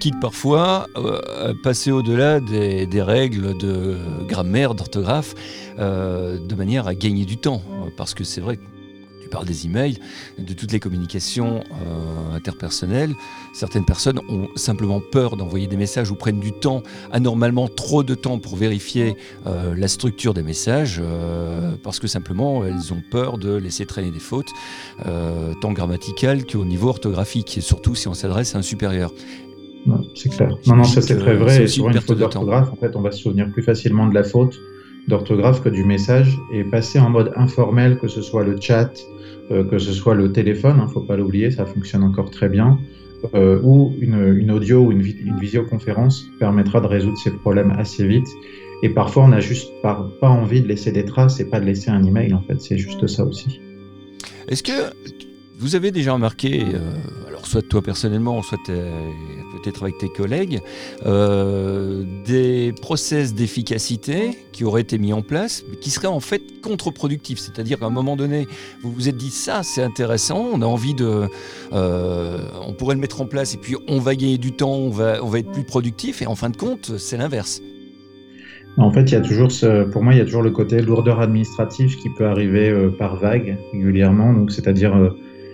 Quitte 0.00 0.18
parfois 0.20 0.88
euh, 0.96 1.54
passer 1.62 1.92
au-delà 1.92 2.40
des, 2.40 3.02
règles 3.02 3.56
de 3.56 3.96
grammaire, 4.26 4.74
d'orthographe, 4.74 5.34
euh, 5.78 6.38
de 6.38 6.54
manière 6.56 6.88
à 6.88 6.94
gagner 6.94 7.24
du 7.24 7.36
temps. 7.36 7.62
Parce 7.96 8.14
que 8.14 8.24
c'est 8.24 8.40
vrai 8.40 8.56
que 8.56 8.62
par 9.30 9.44
des 9.44 9.66
emails, 9.66 9.96
de 10.38 10.54
toutes 10.54 10.72
les 10.72 10.80
communications 10.80 11.60
euh, 11.60 12.34
interpersonnelles. 12.34 13.14
Certaines 13.54 13.84
personnes 13.84 14.18
ont 14.28 14.48
simplement 14.56 15.00
peur 15.00 15.36
d'envoyer 15.36 15.68
des 15.68 15.76
messages 15.76 16.10
ou 16.10 16.16
prennent 16.16 16.40
du 16.40 16.50
temps, 16.50 16.82
anormalement 17.12 17.68
trop 17.68 18.02
de 18.02 18.16
temps 18.16 18.40
pour 18.40 18.56
vérifier 18.56 19.16
la 19.46 19.86
structure 19.86 20.34
des 20.34 20.42
messages, 20.42 21.00
parce 21.84 22.00
que 22.00 22.08
simplement 22.08 22.64
elles 22.64 22.92
ont 22.92 23.02
peur 23.08 23.38
de 23.38 23.54
laisser 23.54 23.86
traîner 23.86 24.10
des 24.10 24.18
fautes, 24.18 24.50
tant 25.04 25.72
grammaticales 25.72 26.44
qu'au 26.44 26.64
niveau 26.64 26.88
orthographique, 26.88 27.56
et 27.56 27.60
surtout 27.60 27.94
si 27.94 28.08
on 28.08 28.14
s'adresse 28.14 28.56
à 28.56 28.58
un 28.58 28.62
supérieur. 28.62 29.12
C'est 30.14 30.28
clair. 30.28 30.56
Non, 30.66 30.76
non, 30.76 30.84
ça 30.84 31.00
c'est 31.00 31.16
très 31.16 31.34
vrai. 31.34 31.66
Sur 31.66 31.88
une 31.88 32.00
faute 32.00 32.18
d'orthographe, 32.18 32.70
en 32.72 32.76
fait, 32.76 32.96
on 32.96 33.00
va 33.00 33.10
se 33.10 33.22
souvenir 33.22 33.50
plus 33.50 33.62
facilement 33.62 34.06
de 34.06 34.14
la 34.14 34.24
faute 34.24 34.58
d'orthographe 35.08 35.62
que 35.62 35.68
du 35.68 35.84
message 35.84 36.38
et 36.52 36.64
passer 36.64 36.98
en 36.98 37.10
mode 37.10 37.32
informel, 37.36 37.98
que 37.98 38.08
ce 38.08 38.22
soit 38.22 38.44
le 38.44 38.56
chat, 38.60 38.92
euh, 39.50 39.64
que 39.64 39.78
ce 39.78 39.92
soit 39.92 40.14
le 40.14 40.32
téléphone, 40.32 40.76
il 40.76 40.82
hein, 40.82 40.86
ne 40.86 40.90
faut 40.90 41.00
pas 41.00 41.16
l'oublier, 41.16 41.50
ça 41.50 41.64
fonctionne 41.66 42.02
encore 42.02 42.30
très 42.30 42.48
bien, 42.48 42.78
euh, 43.34 43.60
ou 43.62 43.92
une, 44.00 44.36
une, 44.36 44.50
audio 44.50 44.80
ou 44.80 44.92
une, 44.92 45.00
une, 45.00 45.38
visioconférence 45.38 46.26
permettra 46.38 46.80
de 46.80 46.86
résoudre 46.86 47.18
ces 47.18 47.30
problèmes 47.30 47.72
assez 47.72 48.06
vite. 48.06 48.28
Et 48.82 48.88
parfois, 48.88 49.24
on 49.24 49.28
n'a 49.28 49.40
juste 49.40 49.70
pas, 49.82 50.08
pas 50.20 50.28
envie 50.28 50.62
de 50.62 50.68
laisser 50.68 50.92
des 50.92 51.04
traces 51.04 51.40
et 51.40 51.44
pas 51.44 51.60
de 51.60 51.66
laisser 51.66 51.90
un 51.90 52.02
email, 52.04 52.32
en 52.32 52.40
fait, 52.40 52.60
c'est 52.60 52.78
juste 52.78 53.06
ça 53.06 53.24
aussi. 53.24 53.60
Est-ce 54.48 54.62
que 54.62 54.72
vous 55.60 55.76
avez 55.76 55.90
déjà 55.90 56.14
remarqué, 56.14 56.62
euh, 56.62 56.78
alors 57.28 57.46
soit 57.46 57.60
toi 57.60 57.82
personnellement, 57.82 58.42
soit 58.42 58.58
peut-être 58.66 59.82
avec 59.82 59.98
tes 59.98 60.08
collègues, 60.08 60.60
euh, 61.04 62.02
des 62.24 62.72
process 62.80 63.34
d'efficacité 63.34 64.38
qui 64.52 64.64
auraient 64.64 64.80
été 64.80 64.96
mis 64.96 65.12
en 65.12 65.20
place, 65.20 65.62
mais 65.68 65.76
qui 65.76 65.90
seraient 65.90 66.06
en 66.06 66.20
fait 66.20 66.42
contre-productifs. 66.62 67.38
C'est-à-dire 67.38 67.78
qu'à 67.78 67.86
un 67.86 67.90
moment 67.90 68.16
donné, 68.16 68.48
vous 68.82 68.90
vous 68.90 69.08
êtes 69.08 69.18
dit 69.18 69.30
ça, 69.30 69.62
c'est 69.62 69.82
intéressant, 69.82 70.48
on 70.52 70.62
a 70.62 70.66
envie 70.66 70.94
de, 70.94 71.28
euh, 71.72 72.38
on 72.66 72.72
pourrait 72.72 72.94
le 72.94 73.00
mettre 73.00 73.20
en 73.20 73.26
place 73.26 73.54
et 73.54 73.58
puis 73.58 73.76
on 73.86 73.98
va 73.98 74.14
gagner 74.14 74.38
du 74.38 74.52
temps, 74.52 74.72
on 74.74 74.90
va, 74.90 75.22
on 75.22 75.28
va 75.28 75.40
être 75.40 75.52
plus 75.52 75.64
productif. 75.64 76.22
Et 76.22 76.26
en 76.26 76.36
fin 76.36 76.48
de 76.48 76.56
compte, 76.56 76.96
c'est 76.96 77.18
l'inverse. 77.18 77.60
En 78.78 78.90
fait, 78.92 79.02
il 79.02 79.12
y 79.12 79.16
a 79.16 79.20
toujours 79.20 79.48
pour 79.92 80.02
moi, 80.02 80.14
il 80.14 80.18
y 80.18 80.22
a 80.22 80.24
toujours 80.24 80.42
le 80.42 80.52
côté 80.52 80.80
lourdeur 80.80 81.20
administrative 81.20 81.96
qui 81.98 82.08
peut 82.08 82.26
arriver 82.26 82.70
euh, 82.70 82.88
par 82.88 83.16
vague 83.16 83.58
régulièrement. 83.72 84.32
Donc, 84.32 84.52
c'est-à-dire 84.52 84.94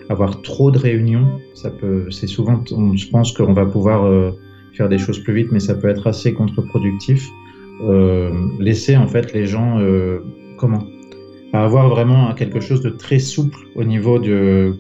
avoir 0.08 0.42
trop 0.42 0.70
de 0.70 0.78
réunions, 0.78 1.40
ça 1.54 1.70
peut, 1.70 2.10
c'est 2.10 2.26
souvent, 2.26 2.62
je 2.66 3.08
pense 3.08 3.32
qu'on 3.32 3.52
va 3.52 3.66
pouvoir 3.66 4.04
euh, 4.04 4.30
faire 4.72 4.88
des 4.88 4.98
choses 4.98 5.18
plus 5.18 5.34
vite, 5.34 5.48
mais 5.52 5.60
ça 5.60 5.74
peut 5.74 5.88
être 5.88 6.06
assez 6.06 6.32
contre-productif. 6.32 7.28
Euh, 7.82 8.30
laisser 8.58 8.96
en 8.96 9.06
fait 9.06 9.32
les 9.32 9.46
gens, 9.46 9.78
euh, 9.80 10.20
comment? 10.56 10.84
Avoir 11.52 11.88
vraiment 11.88 12.34
quelque 12.34 12.60
chose 12.60 12.82
de 12.82 12.90
très 12.90 13.18
souple 13.18 13.58
au 13.74 13.84
niveau 13.84 14.18
de 14.18 14.74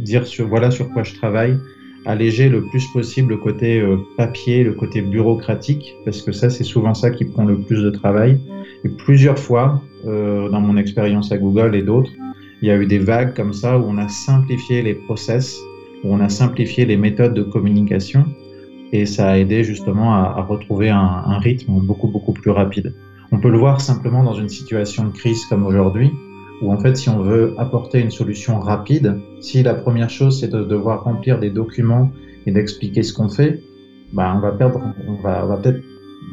dire 0.00 0.26
sur, 0.26 0.48
voilà 0.48 0.70
sur 0.70 0.88
quoi 0.90 1.02
je 1.02 1.14
travaille, 1.14 1.58
alléger 2.06 2.48
le 2.48 2.62
plus 2.62 2.86
possible 2.92 3.30
le 3.30 3.36
côté 3.36 3.82
papier, 4.16 4.64
le 4.64 4.72
côté 4.72 5.02
bureaucratique, 5.02 5.94
parce 6.04 6.22
que 6.22 6.32
ça, 6.32 6.48
c'est 6.48 6.64
souvent 6.64 6.94
ça 6.94 7.10
qui 7.10 7.26
prend 7.26 7.44
le 7.44 7.58
plus 7.58 7.82
de 7.82 7.90
travail. 7.90 8.40
Et 8.84 8.88
plusieurs 8.88 9.38
fois, 9.38 9.82
dans 10.04 10.60
mon 10.60 10.78
expérience 10.78 11.30
à 11.32 11.36
Google 11.36 11.74
et 11.74 11.82
d'autres, 11.82 12.12
il 12.62 12.68
y 12.68 12.70
a 12.70 12.76
eu 12.76 12.86
des 12.86 12.98
vagues 12.98 13.34
comme 13.34 13.52
ça 13.52 13.78
où 13.78 13.84
on 13.86 13.98
a 13.98 14.08
simplifié 14.08 14.82
les 14.82 14.94
process, 14.94 15.58
où 16.02 16.14
on 16.14 16.20
a 16.20 16.28
simplifié 16.28 16.84
les 16.84 16.96
méthodes 16.96 17.34
de 17.34 17.42
communication, 17.42 18.26
et 18.92 19.06
ça 19.06 19.30
a 19.30 19.38
aidé 19.38 19.64
justement 19.64 20.14
à, 20.14 20.40
retrouver 20.42 20.88
un, 20.88 21.38
rythme 21.38 21.72
beaucoup, 21.80 22.08
beaucoup 22.08 22.32
plus 22.32 22.50
rapide. 22.50 22.94
On 23.32 23.38
peut 23.38 23.50
le 23.50 23.58
voir 23.58 23.80
simplement 23.80 24.22
dans 24.22 24.34
une 24.34 24.48
situation 24.48 25.04
de 25.04 25.12
crise 25.12 25.44
comme 25.46 25.66
aujourd'hui, 25.66 26.12
où 26.62 26.72
en 26.72 26.78
fait, 26.78 26.96
si 26.96 27.08
on 27.08 27.18
veut 27.18 27.54
apporter 27.58 28.00
une 28.00 28.12
solution 28.12 28.60
rapide, 28.60 29.18
si 29.40 29.62
la 29.62 29.74
première 29.74 30.10
chose 30.10 30.40
c'est 30.40 30.52
de 30.52 30.62
devoir 30.62 31.02
remplir 31.02 31.40
des 31.40 31.50
documents 31.50 32.12
et 32.46 32.52
d'expliquer 32.52 33.02
ce 33.02 33.12
qu'on 33.12 33.28
fait, 33.28 33.60
bah, 34.12 34.32
on 34.36 34.40
va 34.40 34.52
perdre, 34.52 34.80
on 35.08 35.14
va, 35.14 35.44
va 35.44 35.56
peut-être 35.56 35.82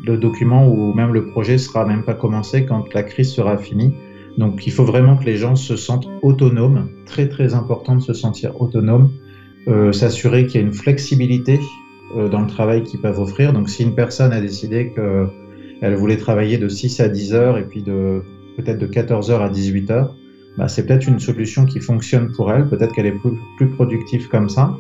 le 0.06 0.18
document 0.18 0.68
ou 0.68 0.94
même 0.94 1.14
le 1.14 1.28
projet 1.28 1.58
sera 1.58 1.86
même 1.86 2.04
pas 2.04 2.14
commencé 2.14 2.66
quand 2.66 2.94
la 2.94 3.04
crise 3.04 3.32
sera 3.32 3.58
finie. 3.58 3.94
Donc, 4.38 4.66
il 4.66 4.72
faut 4.72 4.86
vraiment 4.86 5.18
que 5.18 5.26
les 5.26 5.38
gens 5.38 5.56
se 5.56 5.76
sentent 5.76 6.08
autonomes. 6.22 6.90
Très 7.06 7.28
très 7.28 7.54
important 7.54 7.96
de 7.96 8.02
se 8.02 8.14
sentir 8.14 8.60
autonome, 8.62 9.12
euh, 9.68 9.92
s'assurer 9.92 10.46
qu'il 10.46 10.62
y 10.62 10.64
a 10.64 10.68
une 10.68 10.74
flexibilité 10.74 11.60
euh, 12.18 12.30
dans 12.30 12.42
le 12.42 12.48
travail 12.48 12.84
qu'ils 12.84 13.02
peuvent 13.02 13.20
offrir. 13.20 13.54
Donc, 13.54 13.70
si 13.70 13.84
une 13.84 13.96
personne 13.96 14.32
a 14.32 14.42
décidé 14.42 14.94
qu'elle 14.94 15.96
voulait 15.96 16.18
travailler 16.18 16.58
de 16.58 16.68
6 16.68 17.00
à 17.00 17.10
10 17.10 17.34
heures 17.34 17.58
et 17.58 17.64
puis 17.64 17.84
de 17.84 18.22
peut-être 18.58 18.80
de 18.80 18.88
14h 18.88 19.40
à 19.40 19.50
18h, 19.50 20.10
bah, 20.58 20.68
c'est 20.68 20.86
peut-être 20.86 21.08
une 21.08 21.20
solution 21.20 21.66
qui 21.66 21.80
fonctionne 21.80 22.32
pour 22.32 22.52
elle, 22.52 22.68
peut-être 22.68 22.94
qu'elle 22.94 23.06
est 23.06 23.18
plus, 23.58 23.70
productive 23.70 24.28
comme 24.28 24.50
ça, 24.50 24.76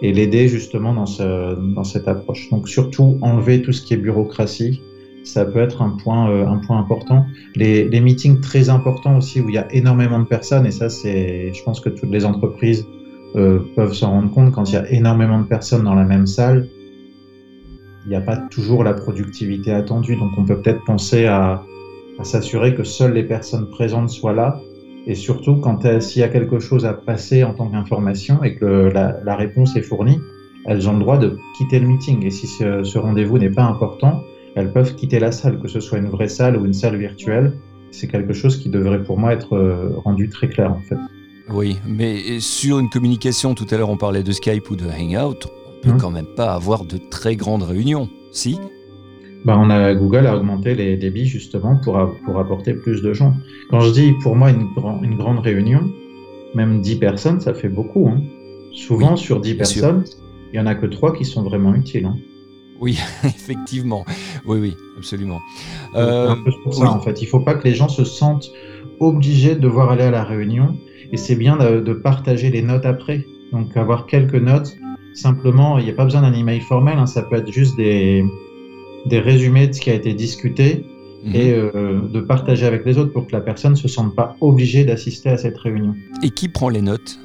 et 0.00 0.12
l'aider 0.12 0.48
justement 0.48 0.94
dans 0.94 1.84
cette 1.84 2.08
approche. 2.08 2.50
Donc 2.50 2.68
surtout 2.68 3.18
enlever 3.22 3.62
tout 3.62 3.72
ce 3.72 3.82
qui 3.82 3.94
est 3.94 3.98
bureaucratie, 3.98 4.82
ça 5.24 5.44
peut 5.44 5.60
être 5.60 5.82
un 5.82 5.90
point, 5.90 6.30
euh, 6.30 6.46
important. 6.46 7.26
Les, 7.54 8.00
meetings 8.00 8.40
très 8.40 8.68
importants 8.68 9.16
aussi 9.16 9.40
où 9.40 9.48
il 9.48 9.54
y 9.54 9.58
a 9.58 9.72
énormément 9.72 10.18
de 10.18 10.24
personnes, 10.24 10.66
et 10.66 10.70
ça 10.70 10.88
c'est, 10.88 11.52
je 11.52 11.62
pense 11.62 11.80
que 11.80 11.88
toutes 11.88 12.10
les 12.10 12.24
entreprises 12.24 12.86
euh, 13.36 13.60
peuvent 13.76 13.94
s'en 13.94 14.10
rendre 14.10 14.30
compte, 14.30 14.52
quand 14.52 14.68
il 14.70 14.74
y 14.74 14.78
a 14.78 14.90
énormément 14.90 15.38
de 15.38 15.46
personnes 15.46 15.84
dans 15.84 15.94
la 15.94 16.04
même 16.04 16.26
salle, 16.26 16.68
il 18.04 18.08
n'y 18.08 18.16
a 18.16 18.20
pas 18.20 18.36
toujours 18.36 18.82
la 18.82 18.94
productivité 18.94 19.72
attendue. 19.72 20.16
Donc 20.16 20.32
on 20.36 20.44
peut 20.44 20.60
peut-être 20.60 20.84
penser 20.84 21.26
à, 21.26 21.62
s'assurer 22.22 22.74
que 22.74 22.84
seules 22.84 23.14
les 23.14 23.24
personnes 23.24 23.68
présentes 23.70 24.10
soient 24.10 24.32
là. 24.32 24.60
Et 25.06 25.16
surtout, 25.16 25.56
quand 25.56 26.00
s'il 26.00 26.20
y 26.20 26.24
a 26.24 26.28
quelque 26.28 26.60
chose 26.60 26.86
à 26.86 26.92
passer 26.92 27.42
en 27.42 27.54
tant 27.54 27.68
qu'information 27.68 28.44
et 28.44 28.54
que 28.54 28.92
la, 28.92 29.36
réponse 29.36 29.74
est 29.74 29.82
fournie, 29.82 30.20
elles 30.66 30.88
ont 30.88 30.92
le 30.92 31.00
droit 31.00 31.18
de 31.18 31.36
quitter 31.56 31.80
le 31.80 31.88
meeting. 31.88 32.24
Et 32.24 32.30
si 32.30 32.46
ce 32.46 32.98
rendez-vous 32.98 33.38
n'est 33.38 33.50
pas 33.50 33.64
important, 33.64 34.22
elles 34.54 34.72
peuvent 34.72 34.94
quitter 34.94 35.18
la 35.18 35.32
salle, 35.32 35.60
que 35.60 35.68
ce 35.68 35.80
soit 35.80 35.98
une 35.98 36.08
vraie 36.08 36.28
salle 36.28 36.56
ou 36.56 36.64
une 36.66 36.72
salle 36.72 36.96
virtuelle. 36.96 37.52
C'est 37.90 38.08
quelque 38.08 38.32
chose 38.32 38.56
qui 38.56 38.68
devrait 38.68 39.02
pour 39.02 39.18
moi 39.18 39.32
être 39.32 39.54
euh, 39.54 39.92
rendu 40.04 40.28
très 40.28 40.48
clair 40.48 40.72
en 40.72 40.80
fait. 40.80 40.96
Oui, 41.50 41.76
mais 41.86 42.40
sur 42.40 42.78
une 42.78 42.88
communication, 42.88 43.54
tout 43.54 43.66
à 43.70 43.76
l'heure 43.76 43.90
on 43.90 43.96
parlait 43.96 44.22
de 44.22 44.32
Skype 44.32 44.70
ou 44.70 44.76
de 44.76 44.86
Hangout, 44.86 45.46
on 45.46 45.82
peut 45.82 45.94
mmh. 45.94 45.98
quand 45.98 46.10
même 46.10 46.28
pas 46.36 46.52
avoir 46.52 46.84
de 46.84 46.98
très 47.10 47.36
grandes 47.36 47.64
réunions, 47.64 48.08
si? 48.30 48.58
Bah, 49.44 49.56
on 49.58 49.70
a, 49.70 49.92
Google 49.94 50.26
a 50.26 50.36
augmenté 50.36 50.74
les 50.74 50.96
débits 50.96 51.26
justement 51.26 51.76
pour, 51.76 51.98
pour 52.24 52.38
apporter 52.38 52.74
plus 52.74 53.02
de 53.02 53.12
gens. 53.12 53.34
Quand 53.70 53.80
je 53.80 53.90
dis 53.90 54.12
pour 54.22 54.36
moi 54.36 54.50
une, 54.50 54.68
une 55.02 55.16
grande 55.16 55.40
réunion, 55.40 55.90
même 56.54 56.80
10 56.80 56.96
personnes, 56.96 57.40
ça 57.40 57.52
fait 57.54 57.68
beaucoup. 57.68 58.08
Hein. 58.08 58.22
Souvent, 58.72 59.12
oui, 59.12 59.18
sur 59.18 59.40
10 59.40 59.54
personnes, 59.54 60.06
sûr. 60.06 60.18
il 60.52 60.60
n'y 60.60 60.60
en 60.60 60.66
a 60.66 60.74
que 60.74 60.86
3 60.86 61.14
qui 61.14 61.24
sont 61.24 61.42
vraiment 61.42 61.74
utiles. 61.74 62.06
Hein. 62.06 62.16
Oui, 62.82 62.98
effectivement. 63.24 64.04
Oui, 64.44 64.58
oui, 64.58 64.76
absolument. 64.98 65.40
Euh, 65.94 66.30
un 66.30 66.42
peu 66.42 66.50
pour 66.64 66.74
ça, 66.74 66.82
oui. 66.82 66.88
en 66.88 67.00
fait. 67.00 67.22
Il 67.22 67.24
ne 67.24 67.30
faut 67.30 67.40
pas 67.40 67.54
que 67.54 67.66
les 67.66 67.74
gens 67.74 67.88
se 67.88 68.04
sentent 68.04 68.50
obligés 68.98 69.54
de 69.54 69.60
devoir 69.60 69.92
aller 69.92 70.02
à 70.02 70.10
la 70.10 70.24
réunion. 70.24 70.76
Et 71.12 71.16
c'est 71.16 71.36
bien 71.36 71.56
de, 71.56 71.80
de, 71.80 71.92
partager 71.92 72.50
les 72.50 72.60
notes 72.60 72.84
après. 72.84 73.24
Donc, 73.52 73.76
avoir 73.76 74.06
quelques 74.06 74.34
notes. 74.34 74.76
Simplement, 75.14 75.78
il 75.78 75.84
n'y 75.84 75.90
a 75.90 75.94
pas 75.94 76.04
besoin 76.04 76.22
d'un 76.22 76.32
email 76.34 76.60
formel. 76.60 76.98
Hein. 76.98 77.06
Ça 77.06 77.22
peut 77.22 77.36
être 77.36 77.52
juste 77.52 77.76
des, 77.76 78.24
des 79.06 79.20
résumés 79.20 79.68
de 79.68 79.74
ce 79.74 79.80
qui 79.80 79.90
a 79.90 79.94
été 79.94 80.12
discuté 80.12 80.84
mmh. 81.24 81.36
et 81.36 81.52
euh, 81.52 82.00
de 82.08 82.20
partager 82.20 82.66
avec 82.66 82.84
les 82.84 82.98
autres 82.98 83.12
pour 83.12 83.28
que 83.28 83.32
la 83.32 83.40
personne 83.40 83.72
ne 83.72 83.76
se 83.76 83.88
sente 83.88 84.16
pas 84.16 84.36
obligée 84.40 84.84
d'assister 84.84 85.28
à 85.28 85.36
cette 85.36 85.58
réunion. 85.58 85.94
Et 86.24 86.30
qui 86.30 86.48
prend 86.48 86.68
les 86.68 86.82
notes? 86.82 87.20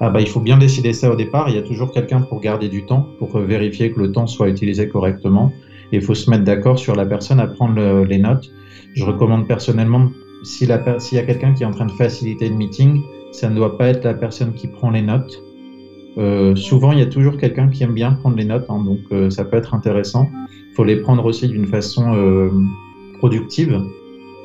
Ah 0.00 0.10
bah, 0.10 0.20
Il 0.20 0.28
faut 0.28 0.40
bien 0.40 0.58
décider 0.58 0.92
ça 0.92 1.10
au 1.10 1.16
départ. 1.16 1.48
Il 1.48 1.54
y 1.54 1.58
a 1.58 1.62
toujours 1.62 1.92
quelqu'un 1.92 2.20
pour 2.20 2.40
garder 2.40 2.68
du 2.68 2.84
temps, 2.84 3.08
pour 3.18 3.38
vérifier 3.38 3.90
que 3.92 4.00
le 4.00 4.12
temps 4.12 4.26
soit 4.26 4.48
utilisé 4.48 4.88
correctement. 4.88 5.52
Il 5.92 6.02
faut 6.02 6.14
se 6.14 6.30
mettre 6.30 6.44
d'accord 6.44 6.78
sur 6.78 6.96
la 6.96 7.06
personne 7.06 7.40
à 7.40 7.46
prendre 7.46 7.74
le, 7.74 8.04
les 8.04 8.18
notes. 8.18 8.50
Je 8.94 9.04
recommande 9.04 9.46
personnellement, 9.46 10.10
s'il 10.42 10.68
si 10.98 11.14
y 11.14 11.18
a 11.18 11.22
quelqu'un 11.22 11.54
qui 11.54 11.62
est 11.62 11.66
en 11.66 11.72
train 11.72 11.86
de 11.86 11.92
faciliter 11.92 12.48
le 12.48 12.54
meeting, 12.54 13.00
ça 13.32 13.50
ne 13.50 13.56
doit 13.56 13.76
pas 13.76 13.88
être 13.88 14.04
la 14.04 14.14
personne 14.14 14.52
qui 14.54 14.68
prend 14.68 14.90
les 14.90 15.02
notes. 15.02 15.42
Euh, 16.16 16.54
souvent, 16.54 16.92
il 16.92 17.00
y 17.00 17.02
a 17.02 17.06
toujours 17.06 17.36
quelqu'un 17.36 17.68
qui 17.68 17.82
aime 17.82 17.94
bien 17.94 18.12
prendre 18.12 18.36
les 18.36 18.44
notes, 18.44 18.66
hein, 18.68 18.82
donc 18.84 19.00
euh, 19.10 19.30
ça 19.30 19.44
peut 19.44 19.56
être 19.56 19.74
intéressant. 19.74 20.30
Il 20.70 20.74
faut 20.74 20.84
les 20.84 20.96
prendre 20.96 21.24
aussi 21.24 21.48
d'une 21.48 21.66
façon 21.66 22.14
euh, 22.14 22.50
productive 23.18 23.82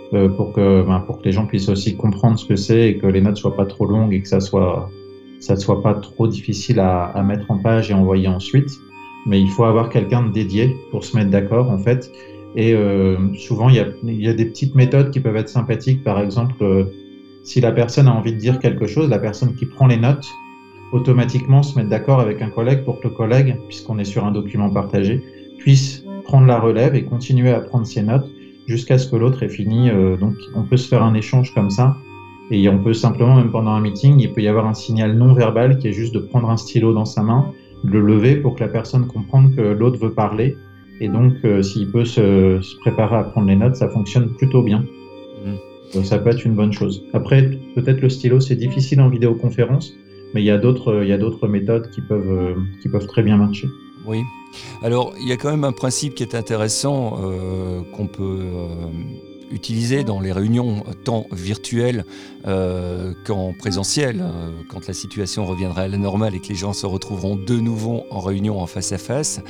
pour, 0.10 0.54
que, 0.54 0.82
ben, 0.84 1.00
pour 1.02 1.20
que 1.20 1.26
les 1.26 1.32
gens 1.32 1.46
puissent 1.46 1.70
aussi 1.70 1.96
comprendre 1.96 2.40
ce 2.40 2.46
que 2.46 2.56
c'est 2.56 2.90
et 2.90 2.98
que 2.98 3.08
les 3.08 3.22
notes 3.22 3.38
soient 3.38 3.56
pas 3.56 3.66
trop 3.66 3.86
longues 3.86 4.14
et 4.14 4.22
que 4.22 4.28
ça 4.28 4.40
soit 4.40 4.90
ça 5.40 5.56
soit 5.56 5.82
pas 5.82 5.94
trop 5.94 6.28
difficile 6.28 6.80
à, 6.80 7.06
à 7.06 7.24
mettre 7.24 7.50
en 7.50 7.58
page 7.58 7.92
et 7.92 7.94
envoyer 7.94 8.28
ensuite. 8.28 8.70
Mais 9.26 9.40
il 9.40 9.50
faut 9.50 9.64
avoir 9.64 9.90
quelqu'un 9.90 10.24
de 10.24 10.32
dédié 10.32 10.76
pour 10.92 11.04
se 11.04 11.16
mettre 11.16 11.30
d'accord 11.30 11.70
en 11.70 11.78
fait. 11.78 12.12
Et 12.56 12.74
euh, 12.74 13.18
souvent, 13.36 13.70
il 13.70 13.76
y, 13.76 13.80
a, 13.80 13.86
il 14.04 14.22
y 14.22 14.28
a 14.28 14.34
des 14.34 14.46
petites 14.46 14.76
méthodes 14.76 15.12
qui 15.12 15.20
peuvent 15.20 15.36
être 15.36 15.50
sympathiques. 15.50 16.04
Par 16.04 16.20
exemple, 16.20 16.88
si 17.44 17.62
la 17.62 17.72
personne 17.72 18.08
a 18.08 18.12
envie 18.12 18.34
de 18.34 18.38
dire 18.38 18.60
quelque 18.60 18.88
chose, 18.88 19.10
la 19.10 19.20
personne 19.20 19.56
qui 19.56 19.66
prend 19.66 19.88
les 19.88 19.98
notes 19.98 20.28
automatiquement 20.92 21.64
se 21.64 21.78
mettre 21.78 21.90
d'accord 21.90 22.20
avec 22.20 22.42
un 22.42 22.50
collègue 22.50 22.84
pour 22.84 23.00
que 23.00 23.08
le 23.08 23.14
collègue, 23.14 23.58
puisqu'on 23.68 24.00
est 24.00 24.06
sur 24.06 24.26
un 24.26 24.32
document 24.32 24.70
partagé, 24.70 25.22
puisse 25.60 26.04
prendre 26.24 26.48
la 26.48 26.60
relève 26.60 26.96
et 26.96 27.04
continuer 27.04 27.52
à 27.52 27.60
prendre 27.60 27.86
ses 27.86 28.02
notes 28.02 28.28
jusqu'à 28.70 29.00
ce 29.00 29.10
que 29.10 29.16
l'autre 29.16 29.42
ait 29.44 29.50
fini. 29.50 29.90
Euh, 29.90 30.16
donc 30.16 30.36
on 30.56 30.62
peut 30.62 30.78
se 30.78 30.88
faire 30.88 31.04
un 31.04 31.16
échange 31.16 31.54
comme 31.54 31.72
ça. 31.72 31.98
Et 32.52 32.70
on 32.70 32.80
peut 32.80 32.94
simplement, 32.94 33.36
même 33.36 33.52
pendant 33.52 33.72
un 33.72 33.82
meeting, 33.82 34.20
il 34.20 34.32
peut 34.32 34.42
y 34.42 34.48
avoir 34.48 34.66
un 34.68 34.74
signal 34.74 35.16
non 35.18 35.34
verbal 35.34 35.78
qui 35.78 35.88
est 35.88 35.94
juste 35.94 36.14
de 36.14 36.20
prendre 36.20 36.50
un 36.50 36.58
stylo 36.58 36.94
dans 36.94 37.06
sa 37.06 37.22
main, 37.22 37.52
de 37.84 37.92
le 37.92 38.02
lever 38.02 38.36
pour 38.38 38.56
que 38.56 38.62
la 38.62 38.70
personne 38.70 39.06
comprenne 39.06 39.54
que 39.56 39.62
l'autre 39.62 40.00
veut 40.00 40.14
parler. 40.14 40.56
Et 41.02 41.10
donc, 41.10 41.34
euh, 41.46 41.62
s'il 41.62 41.92
peut 41.92 42.06
se, 42.06 42.60
se, 42.62 42.76
préparer 42.80 43.18
à 43.18 43.24
prendre 43.24 43.48
les 43.48 43.56
notes, 43.56 43.76
ça 43.76 43.88
fonctionne 43.90 44.30
plutôt 44.36 44.64
bien. 44.64 44.80
Mmh. 44.80 45.54
Donc, 45.94 46.06
ça 46.06 46.18
peut 46.18 46.30
être 46.30 46.46
une 46.46 46.56
bonne 46.56 46.74
chose. 46.74 47.04
Après, 47.14 47.52
peut-être 47.76 48.02
le 48.02 48.10
stylo, 48.10 48.40
c'est 48.40 48.56
difficile 48.56 49.00
en 49.00 49.10
vidéoconférence, 49.10 49.94
mais 50.34 50.42
il 50.42 50.46
y 50.46 50.52
a 50.52 50.58
d'autres, 50.58 51.04
il 51.04 51.10
y 51.10 51.14
a 51.14 51.18
d'autres 51.18 51.48
méthodes 51.48 51.90
qui 51.92 52.02
peuvent, 52.02 52.32
euh, 52.32 52.56
qui 52.82 52.90
peuvent 52.90 53.08
très 53.08 53.24
bien 53.24 53.38
marcher. 53.38 53.68
Oui. 54.10 54.26
Alors, 54.82 55.14
il 55.20 55.28
y 55.28 55.32
a 55.32 55.38
quand 55.38 55.52
même 55.52 55.64
un 55.64 55.72
principe 55.72 56.16
qui 56.16 56.24
est 56.24 56.34
intéressant 56.34 57.20
euh, 57.22 57.82
qu'on 57.96 58.08
peut 58.08 58.42
euh, 59.50 59.56
utiliser 59.56 60.04
dans 60.04 60.20
les 60.20 60.32
réunions 60.32 60.84
tant 61.04 61.26
virtuelles 61.32 62.06
euh, 62.48 63.14
qu'en 63.26 63.54
présentiel, 63.54 64.22
euh, 64.22 64.52
quand 64.70 64.88
la 64.88 64.94
situation 64.94 65.46
reviendra 65.46 65.82
à 65.82 65.88
la 65.88 65.98
normale 65.98 66.36
et 66.36 66.40
que 66.40 66.48
les 66.48 66.56
gens 66.56 66.74
se 66.74 66.86
retrouveront 66.86 67.36
de 67.36 67.56
nouveau 67.56 68.04
en 68.12 68.20
réunion 68.20 68.62
en 68.62 68.68
face 68.68 68.92
à 68.92 68.98
face. 68.98 69.42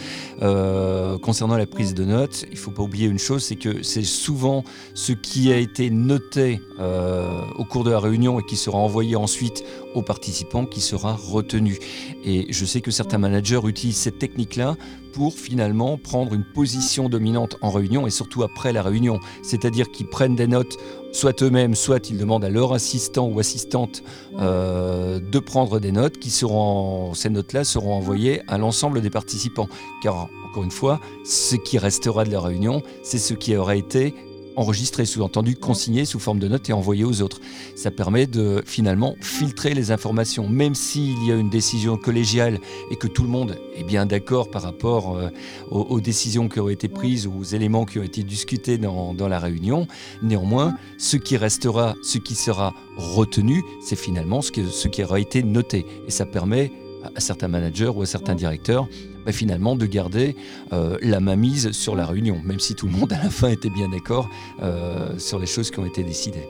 Euh, 0.41 1.17
concernant 1.19 1.55
la 1.55 1.67
prise 1.67 1.93
de 1.93 2.03
notes, 2.03 2.45
il 2.49 2.55
ne 2.55 2.59
faut 2.59 2.71
pas 2.71 2.83
oublier 2.83 3.07
une 3.07 3.19
chose, 3.19 3.43
c'est 3.43 3.55
que 3.55 3.83
c'est 3.83 4.03
souvent 4.03 4.63
ce 4.95 5.12
qui 5.12 5.51
a 5.51 5.57
été 5.57 5.89
noté 5.89 6.62
euh, 6.79 7.41
au 7.57 7.65
cours 7.65 7.83
de 7.83 7.91
la 7.91 7.99
réunion 7.99 8.39
et 8.39 8.43
qui 8.43 8.55
sera 8.55 8.77
envoyé 8.77 9.15
ensuite 9.15 9.63
aux 9.93 10.01
participants 10.01 10.65
qui 10.65 10.81
sera 10.81 11.13
retenu. 11.13 11.77
Et 12.23 12.47
je 12.51 12.65
sais 12.65 12.81
que 12.81 12.91
certains 12.91 13.17
managers 13.17 13.59
utilisent 13.65 13.97
cette 13.97 14.19
technique-là 14.19 14.75
pour 15.13 15.34
finalement 15.34 15.98
prendre 15.98 16.34
une 16.34 16.43
position 16.43 17.10
dominante 17.10 17.58
en 17.62 17.69
réunion 17.69 18.08
et 18.08 18.10
surtout 18.10 18.43
après 18.43 18.74
la 18.74 18.82
réunion. 18.82 19.19
C'est-à-dire 19.41 19.91
qu'ils 19.91 20.08
prennent 20.08 20.36
des 20.36 20.48
notes 20.48 20.78
soit 21.12 21.41
eux-mêmes, 21.41 21.76
soit 21.76 22.10
ils 22.10 22.17
demandent 22.17 22.45
à 22.45 22.50
leur 22.50 22.74
assistant 22.74 23.28
ou 23.28 23.39
assistante 23.39 24.04
euh, 24.39 25.19
de 25.19 25.39
prendre 25.39 25.80
des 25.80 25.91
notes 25.91 26.19
qui 26.19 26.30
seront, 26.30 27.13
ces 27.13 27.30
notes-là 27.30 27.63
seront 27.63 27.93
envoyées 27.93 28.41
à 28.48 28.58
l'ensemble 28.58 29.02
des 29.02 29.10
participants. 29.10 29.67
Car, 30.02 30.30
encore 30.50 30.63
une 30.63 30.72
fois, 30.72 31.00
ce 31.26 31.56
qui 31.56 31.78
restera 31.78 32.26
de 32.26 32.32
la 32.32 32.39
réunion, 32.39 32.82
c'est 33.04 33.17
ce 33.17 33.34
qui 33.34 33.56
aura 33.56 33.76
été 33.76 34.13
enregistré, 34.60 35.06
sous-entendu 35.06 35.56
consigné 35.56 36.06
sous 36.06 36.19
forme 36.19 36.39
de 36.39 36.48
notes 36.48 36.69
et 36.69 36.74
envoyé 36.74 37.04
aux 37.04 37.22
autres. 37.22 37.39
Ça 37.76 37.91
permet 37.91 38.28
de 38.28 38.62
finalement 38.65 39.15
filtrer 39.22 39.74
les 39.74 39.91
informations, 39.91 40.50
même 40.50 40.76
s'il 40.76 41.26
y 41.26 41.32
a 41.32 41.36
une 41.36 41.50
décision 41.50 41.98
collégiale 41.98 42.60
et 42.91 42.95
que 42.98 43.08
tout 43.08 43.24
le 43.24 43.30
monde 43.30 43.58
est 43.76 43.84
bien 43.84 44.06
d'accord 44.06 44.52
par 44.52 44.62
rapport 44.62 45.17
euh, 45.17 45.30
aux, 45.72 46.02
décisions 46.02 46.50
qui 46.50 46.60
ont 46.60 46.69
été 46.69 46.89
prises 46.89 47.26
ou 47.26 47.39
aux 47.39 47.43
éléments 47.43 47.86
qui 47.86 48.00
ont 48.00 48.04
été 48.04 48.24
discutés 48.24 48.78
dans, 48.78 49.15
la 49.30 49.39
réunion. 49.39 49.88
Néanmoins, 50.22 50.76
ce 50.98 51.17
qui 51.17 51.38
restera, 51.38 51.95
ce 52.04 52.17
qui 52.17 52.36
sera 52.36 52.74
retenu, 52.98 53.63
c'est 53.82 53.95
finalement 53.95 54.41
ce, 54.41 54.52
ce 54.69 54.88
qui 54.88 55.04
aura 55.04 55.19
été 55.19 55.43
noté. 55.43 55.86
Et 56.08 56.12
ça 56.12 56.26
permet 56.26 56.72
à 57.15 57.19
certains 57.19 57.47
managers 57.47 57.91
ou 57.95 58.01
à 58.01 58.05
certains 58.05 58.35
directeurs 58.35 58.88
bah, 59.25 59.31
finalement 59.31 59.75
de 59.75 59.85
garder 59.85 60.35
euh, 60.73 60.97
la 61.01 61.19
mainmise 61.19 61.71
sur 61.71 61.95
la 61.95 62.05
réunion, 62.05 62.41
même 62.43 62.59
si 62.59 62.75
tout 62.75 62.88
le 62.88 62.93
monde 62.93 63.12
à 63.13 63.23
la 63.23 63.29
fin 63.29 63.49
était 63.49 63.69
bien 63.69 63.89
d'accord 63.89 64.29
euh, 64.62 65.17
sur 65.17 65.39
les 65.39 65.45
choses 65.45 65.71
qui 65.71 65.79
ont 65.79 65.85
été 65.85 66.03
décidées. 66.03 66.47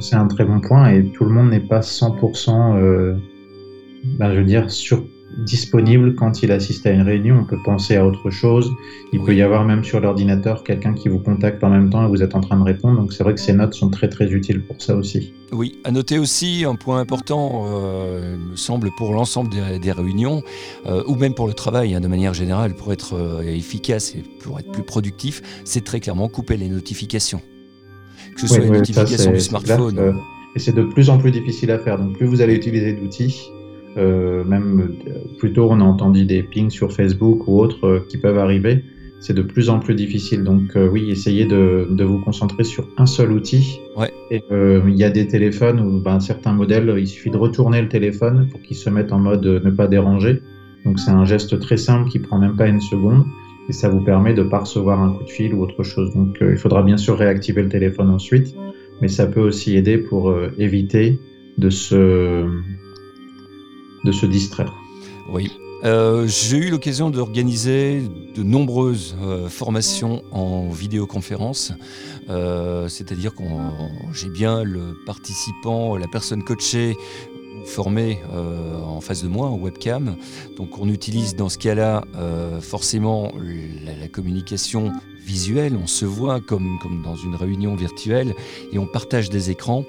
C'est 0.00 0.16
un 0.16 0.26
très 0.26 0.44
bon 0.44 0.60
point 0.60 0.90
et 0.90 1.04
tout 1.12 1.24
le 1.24 1.30
monde 1.30 1.50
n'est 1.50 1.60
pas 1.60 1.80
100%, 1.80 2.76
euh, 2.76 3.16
ben, 4.18 4.32
je 4.32 4.38
veux 4.38 4.44
dire, 4.44 4.70
sur 4.70 5.02
disponible 5.36 6.14
quand 6.14 6.42
il 6.42 6.52
assiste 6.52 6.86
à 6.86 6.90
une 6.90 7.02
réunion. 7.02 7.40
On 7.40 7.44
peut 7.44 7.62
penser 7.64 7.96
à 7.96 8.06
autre 8.06 8.30
chose. 8.30 8.72
Il 9.12 9.22
peut 9.22 9.34
y 9.34 9.42
avoir 9.42 9.64
même 9.64 9.84
sur 9.84 10.00
l'ordinateur 10.00 10.64
quelqu'un 10.64 10.94
qui 10.94 11.08
vous 11.08 11.18
contacte 11.18 11.62
en 11.62 11.70
même 11.70 11.90
temps 11.90 12.04
et 12.04 12.08
vous 12.08 12.22
êtes 12.22 12.34
en 12.34 12.40
train 12.40 12.58
de 12.58 12.64
répondre. 12.64 13.00
Donc 13.00 13.12
c'est 13.12 13.24
vrai 13.24 13.34
que 13.34 13.40
ces 13.40 13.52
notes 13.52 13.74
sont 13.74 13.90
très 13.90 14.08
très 14.08 14.26
utiles 14.32 14.62
pour 14.62 14.80
ça 14.80 14.94
aussi. 14.94 15.32
Oui, 15.52 15.78
à 15.84 15.92
noter 15.92 16.18
aussi 16.18 16.64
un 16.66 16.74
point 16.74 16.98
important, 16.98 17.66
euh, 17.68 18.36
me 18.36 18.56
semble, 18.56 18.90
pour 18.96 19.12
l'ensemble 19.12 19.50
des, 19.80 19.92
réunions, 19.92 20.42
euh, 20.86 21.04
ou 21.06 21.14
même 21.14 21.34
pour 21.34 21.46
le 21.46 21.54
travail 21.54 21.94
hein, 21.94 22.00
de 22.00 22.08
manière 22.08 22.34
générale, 22.34 22.74
pour 22.74 22.92
être 22.92 23.14
euh, 23.14 23.42
efficace 23.42 24.14
et 24.16 24.24
pour 24.40 24.58
être 24.58 24.72
plus 24.72 24.82
productif, 24.82 25.42
c'est 25.64 25.84
très 25.84 26.00
clairement 26.00 26.28
couper 26.28 26.56
les 26.56 26.68
notifications. 26.68 27.40
Que 28.34 28.40
ce 28.40 28.48
soit 28.48 28.58
les 28.58 28.70
notifications 28.70 29.32
du 29.32 29.40
smartphone. 29.40 30.16
et 30.56 30.58
c'est 30.58 30.74
de 30.74 30.82
plus 30.82 31.10
en 31.10 31.18
plus 31.18 31.30
difficile 31.30 31.70
à 31.70 31.78
faire. 31.78 31.98
Donc 31.98 32.16
plus 32.16 32.26
vous 32.26 32.40
allez 32.40 32.54
utiliser 32.54 32.92
d'outils, 32.92 33.48
euh, 33.96 34.44
même 34.44 34.94
euh, 35.06 35.12
plus 35.38 35.52
tôt, 35.52 35.68
on 35.70 35.80
a 35.80 35.84
entendu 35.84 36.24
des 36.24 36.42
pings 36.42 36.70
sur 36.70 36.92
Facebook 36.92 37.48
ou 37.48 37.60
autres 37.60 37.86
euh, 37.86 38.06
qui 38.08 38.18
peuvent 38.18 38.38
arriver. 38.38 38.84
C'est 39.20 39.32
de 39.32 39.42
plus 39.42 39.70
en 39.70 39.78
plus 39.78 39.94
difficile. 39.94 40.44
Donc 40.44 40.76
oui, 40.76 41.10
essayez 41.10 41.46
de, 41.46 41.88
de, 41.90 42.04
vous 42.04 42.20
concentrer 42.20 42.64
sur 42.64 42.86
un 42.98 43.06
seul 43.06 43.32
outil. 43.32 43.80
Ouais. 43.96 44.12
Et 44.30 44.42
il 44.50 44.94
y 44.94 45.04
a 45.04 45.10
des 45.10 45.26
téléphones 45.26 45.80
où 45.80 46.00
ben, 46.00 46.20
certains 46.20 46.52
modèles, 46.52 46.94
il 46.98 47.06
suffit 47.08 47.30
de 47.30 47.38
retourner 47.38 47.80
le 47.80 47.88
téléphone 47.88 48.46
pour 48.50 48.60
qu'il 48.60 48.76
se 48.76 48.90
mette 48.90 49.12
en 49.12 49.18
mode 49.18 49.44
ne 49.46 49.70
pas 49.70 49.88
déranger. 49.88 50.42
Donc 50.84 51.00
c'est 51.00 51.10
un 51.10 51.24
geste 51.24 51.58
très 51.58 51.78
simple 51.78 52.10
qui 52.10 52.18
prend 52.18 52.38
même 52.38 52.56
pas 52.56 52.68
une 52.68 52.82
seconde 52.82 53.24
et 53.70 53.72
ça 53.72 53.88
vous 53.88 54.04
permet 54.04 54.34
de 54.34 54.42
pas 54.42 54.60
recevoir 54.60 55.00
un 55.00 55.14
coup 55.14 55.24
de 55.24 55.30
fil 55.30 55.54
ou 55.54 55.62
autre 55.62 55.82
chose. 55.82 56.14
Donc 56.14 56.36
il 56.42 56.58
faudra 56.58 56.82
bien 56.82 56.98
sûr 56.98 57.16
réactiver 57.16 57.62
le 57.62 57.70
téléphone 57.70 58.10
ensuite, 58.10 58.54
mais 59.00 59.08
ça 59.08 59.26
peut 59.26 59.40
aussi 59.40 59.76
aider 59.76 59.96
pour 59.96 60.32
éviter 60.58 61.18
de 61.56 61.70
se 61.70 62.44
de 64.06 64.12
se 64.12 64.24
distraire. 64.24 64.72
Oui. 65.28 65.50
Euh, 65.84 66.26
j'ai 66.26 66.56
eu 66.56 66.70
l'occasion 66.70 67.10
d'organiser 67.10 68.02
de 68.34 68.42
nombreuses 68.42 69.14
euh, 69.20 69.48
formations 69.48 70.22
en 70.32 70.70
vidéoconférence, 70.70 71.72
euh, 72.30 72.88
c'est-à-dire 72.88 73.34
que 73.34 73.42
j'ai 74.12 74.30
bien 74.30 74.62
le 74.62 74.96
participant, 75.04 75.96
la 75.96 76.08
personne 76.08 76.42
coachée 76.42 76.96
formée 77.66 78.20
en 78.32 79.00
face 79.00 79.22
de 79.22 79.28
moi 79.28 79.48
en 79.48 79.56
webcam. 79.56 80.16
Donc 80.56 80.78
on 80.78 80.88
utilise 80.88 81.36
dans 81.36 81.48
ce 81.48 81.58
cas-là 81.58 82.04
forcément 82.60 83.32
la, 83.84 84.08
communication 84.08 84.92
visuel, 85.26 85.76
on 85.76 85.88
se 85.88 86.04
voit 86.04 86.40
comme, 86.40 86.78
comme 86.80 87.02
dans 87.02 87.16
une 87.16 87.34
réunion 87.34 87.74
virtuelle 87.74 88.34
et 88.72 88.78
on 88.78 88.86
partage 88.86 89.28
des 89.28 89.50
écrans. 89.50 89.84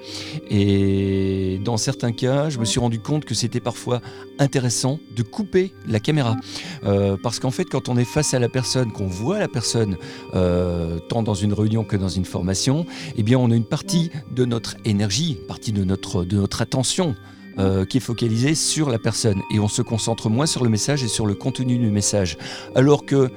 Et 0.50 1.60
dans 1.64 1.76
certains 1.76 2.12
cas, 2.12 2.50
je 2.50 2.58
me 2.58 2.64
suis 2.64 2.80
rendu 2.80 2.98
compte 2.98 3.24
que 3.24 3.34
c'était 3.34 3.60
parfois 3.60 4.00
intéressant 4.38 4.98
de 5.16 5.22
couper 5.22 5.72
la 5.86 6.00
caméra. 6.00 6.36
Euh, 6.84 7.16
parce 7.22 7.38
qu'en 7.38 7.52
fait, 7.52 7.64
quand 7.64 7.88
on 7.88 7.96
est 7.96 8.04
face 8.04 8.34
à 8.34 8.40
la 8.40 8.48
personne, 8.48 8.92
qu'on 8.92 9.06
voit 9.06 9.38
la 9.38 9.48
personne, 9.48 9.96
euh, 10.34 10.98
tant 11.08 11.22
dans 11.22 11.34
une 11.34 11.52
réunion 11.52 11.84
que 11.84 11.96
dans 11.96 12.08
une 12.08 12.24
formation, 12.24 12.84
eh 13.16 13.22
bien 13.22 13.38
on 13.38 13.50
a 13.50 13.54
une 13.54 13.64
partie 13.64 14.10
de 14.34 14.44
notre 14.44 14.76
énergie, 14.84 15.38
une 15.40 15.46
partie 15.46 15.72
de 15.72 15.84
notre, 15.84 16.24
de 16.24 16.36
notre 16.36 16.62
attention. 16.62 17.14
Euh, 17.58 17.84
qui 17.84 17.96
est 17.96 18.00
focalisée 18.00 18.54
sur 18.54 18.88
la 18.88 19.00
personne 19.00 19.42
et 19.52 19.58
on 19.58 19.66
se 19.66 19.82
concentre 19.82 20.30
moins 20.30 20.46
sur 20.46 20.62
le 20.62 20.70
message 20.70 21.02
et 21.02 21.08
sur 21.08 21.26
le 21.26 21.34
contenu 21.34 21.76
du 21.76 21.90
message. 21.90 22.38
Alors 22.76 23.04
que 23.04 23.32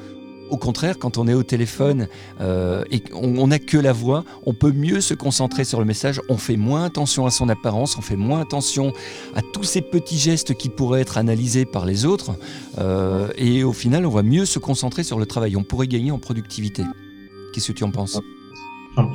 au 0.51 0.57
contraire, 0.57 0.99
quand 0.99 1.17
on 1.17 1.27
est 1.27 1.34
au 1.34 1.43
téléphone 1.43 2.07
euh, 2.39 2.84
et 2.91 2.99
qu'on 2.99 3.47
n'a 3.47 3.57
que 3.57 3.77
la 3.77 3.93
voix, 3.93 4.25
on 4.45 4.53
peut 4.53 4.73
mieux 4.73 5.01
se 5.01 5.13
concentrer 5.13 5.63
sur 5.63 5.79
le 5.79 5.86
message, 5.86 6.21
on 6.29 6.38
fait 6.38 6.57
moins 6.57 6.84
attention 6.84 7.25
à 7.25 7.31
son 7.31 7.49
apparence, 7.49 7.97
on 7.97 8.01
fait 8.01 8.17
moins 8.17 8.41
attention 8.41 8.91
à 9.34 9.41
tous 9.41 9.63
ces 9.63 9.81
petits 9.81 10.17
gestes 10.17 10.53
qui 10.53 10.69
pourraient 10.69 11.01
être 11.01 11.17
analysés 11.17 11.65
par 11.65 11.86
les 11.86 12.05
autres, 12.05 12.34
euh, 12.79 13.29
et 13.38 13.63
au 13.63 13.71
final, 13.71 14.05
on 14.05 14.10
va 14.10 14.23
mieux 14.23 14.45
se 14.45 14.60
concentrer 14.60 15.03
sur 15.03 15.17
le 15.17 15.25
travail, 15.25 15.55
on 15.55 15.63
pourrait 15.63 15.88
gagner 15.88 16.12
en 16.12 16.19
productivité. 16.19 16.84
Qu'est-ce 17.53 17.71
que 17.71 17.77
tu 17.77 17.86
en 17.86 17.91
penses? 17.91 18.19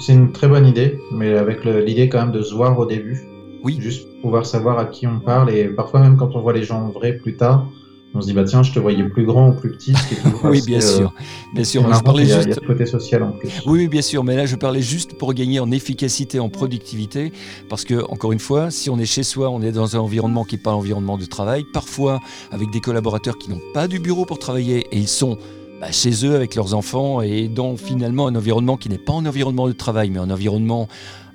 C'est 0.01 0.15
une 0.15 0.33
très 0.33 0.49
bonne 0.49 0.67
idée, 0.67 0.99
mais 1.13 1.37
avec 1.37 1.65
l'idée 1.67 2.09
quand 2.09 2.21
même 2.21 2.33
de 2.33 2.43
se 2.43 2.55
voir 2.55 2.79
au 2.79 2.87
début. 2.87 3.36
Oui. 3.67 3.79
Juste 3.81 4.07
pouvoir 4.23 4.47
savoir 4.47 4.79
à 4.79 4.85
qui 4.85 5.09
on 5.09 5.19
parle, 5.19 5.51
et 5.51 5.65
parfois 5.65 5.99
même 5.99 6.17
quand 6.17 6.37
on 6.37 6.41
voit 6.41 6.53
les 6.53 6.63
gens 6.63 6.83
en 6.83 6.91
vrai 6.91 7.15
plus 7.15 7.37
tard, 7.37 7.67
on 8.15 8.21
se 8.21 8.29
dit 8.29 8.33
bah 8.33 8.45
tiens 8.45 8.63
je 8.63 8.73
te 8.73 8.79
voyais 8.79 9.03
plus 9.03 9.27
grand 9.27 9.49
ou 9.49 9.53
plus 9.55 9.73
petit 9.73 9.93
oui 10.45 10.63
bien 10.65 10.81
sûr. 10.81 11.09
Euh, 11.09 11.53
bien 11.53 11.65
sûr 11.65 11.83
je 11.93 12.01
parlais 12.01 12.23
il 12.23 12.29
y, 12.29 12.33
a, 12.33 12.43
juste... 12.43 12.65
côté 12.65 12.87
social 12.87 13.25
en 13.25 13.33
plus. 13.33 13.51
Oui 13.67 13.89
bien 13.89 14.03
sûr 14.03 14.23
mais 14.23 14.37
là 14.37 14.47
je 14.47 14.55
parlais 14.55 14.83
juste 14.83 15.19
pour 15.19 15.35
gagner 15.35 15.59
en 15.59 15.73
efficacité 15.73 16.39
en 16.39 16.49
productivité 16.49 17.33
parce 17.69 17.85
que 17.85 18.09
encore 18.09 18.33
une 18.33 18.39
fois 18.39 18.71
si 18.71 18.89
on 18.89 19.01
est 19.01 19.05
chez 19.05 19.25
soi 19.25 19.51
on 19.51 19.61
est 19.61 19.73
dans 19.73 19.97
un 19.97 19.99
environnement 19.99 20.45
qui 20.45 20.55
n'est 20.55 20.63
pas 20.63 20.71
l'environnement 20.71 21.19
de 21.19 21.27
travail 21.27 21.65
parfois 21.75 22.21
avec 22.53 22.71
des 22.71 22.81
collaborateurs 22.81 23.37
qui 23.37 23.51
n'ont 23.51 23.61
pas 23.75 23.89
du 23.89 23.99
bureau 23.99 24.25
pour 24.25 24.39
travailler 24.39 24.87
et 24.93 24.97
ils 24.97 25.09
sont 25.09 25.37
bah, 25.81 25.93
chez 25.93 26.25
eux 26.25 26.37
avec 26.37 26.55
leurs 26.55 26.73
enfants 26.73 27.21
et 27.21 27.49
dans 27.49 27.77
finalement 27.77 28.29
un 28.29 28.35
environnement 28.35 28.79
qui 28.79 28.89
n'est 28.89 28.97
pas 28.97 29.13
un 29.13 29.27
environnement 29.27 29.67
de 29.67 29.73
travail 29.73 30.09
mais 30.09 30.21
un 30.21 30.31
environnement 30.31 30.89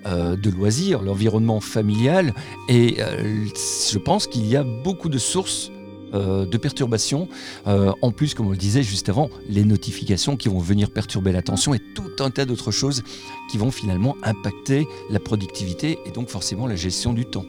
euh, 0.07 0.35
de 0.35 0.49
loisirs, 0.49 1.03
l'environnement 1.03 1.59
familial. 1.59 2.33
Et 2.67 2.97
euh, 2.99 3.45
je 3.91 3.97
pense 3.99 4.25
qu'il 4.25 4.47
y 4.47 4.55
a 4.55 4.63
beaucoup 4.63 5.09
de 5.09 5.19
sources 5.19 5.71
euh, 6.15 6.45
de 6.45 6.57
perturbations. 6.57 7.27
En 7.65 8.11
plus, 8.11 8.33
comme 8.33 8.47
on 8.47 8.51
le 8.51 8.57
disait 8.57 8.81
juste 8.81 9.09
avant, 9.09 9.29
les 9.47 9.63
notifications 9.63 10.37
qui 10.37 10.49
vont 10.49 10.57
venir 10.57 10.89
perturber 10.89 11.31
l'attention 11.31 11.75
et 11.75 11.79
tout 11.79 12.23
un 12.23 12.31
tas 12.31 12.45
d'autres 12.45 12.71
choses 12.71 13.03
qui 13.51 13.59
vont 13.59 13.69
finalement 13.69 14.15
impacter 14.23 14.87
la 15.11 15.19
productivité 15.19 15.99
et 16.07 16.11
donc 16.11 16.29
forcément 16.29 16.65
la 16.65 16.75
gestion 16.75 17.13
du 17.13 17.25
temps. 17.25 17.45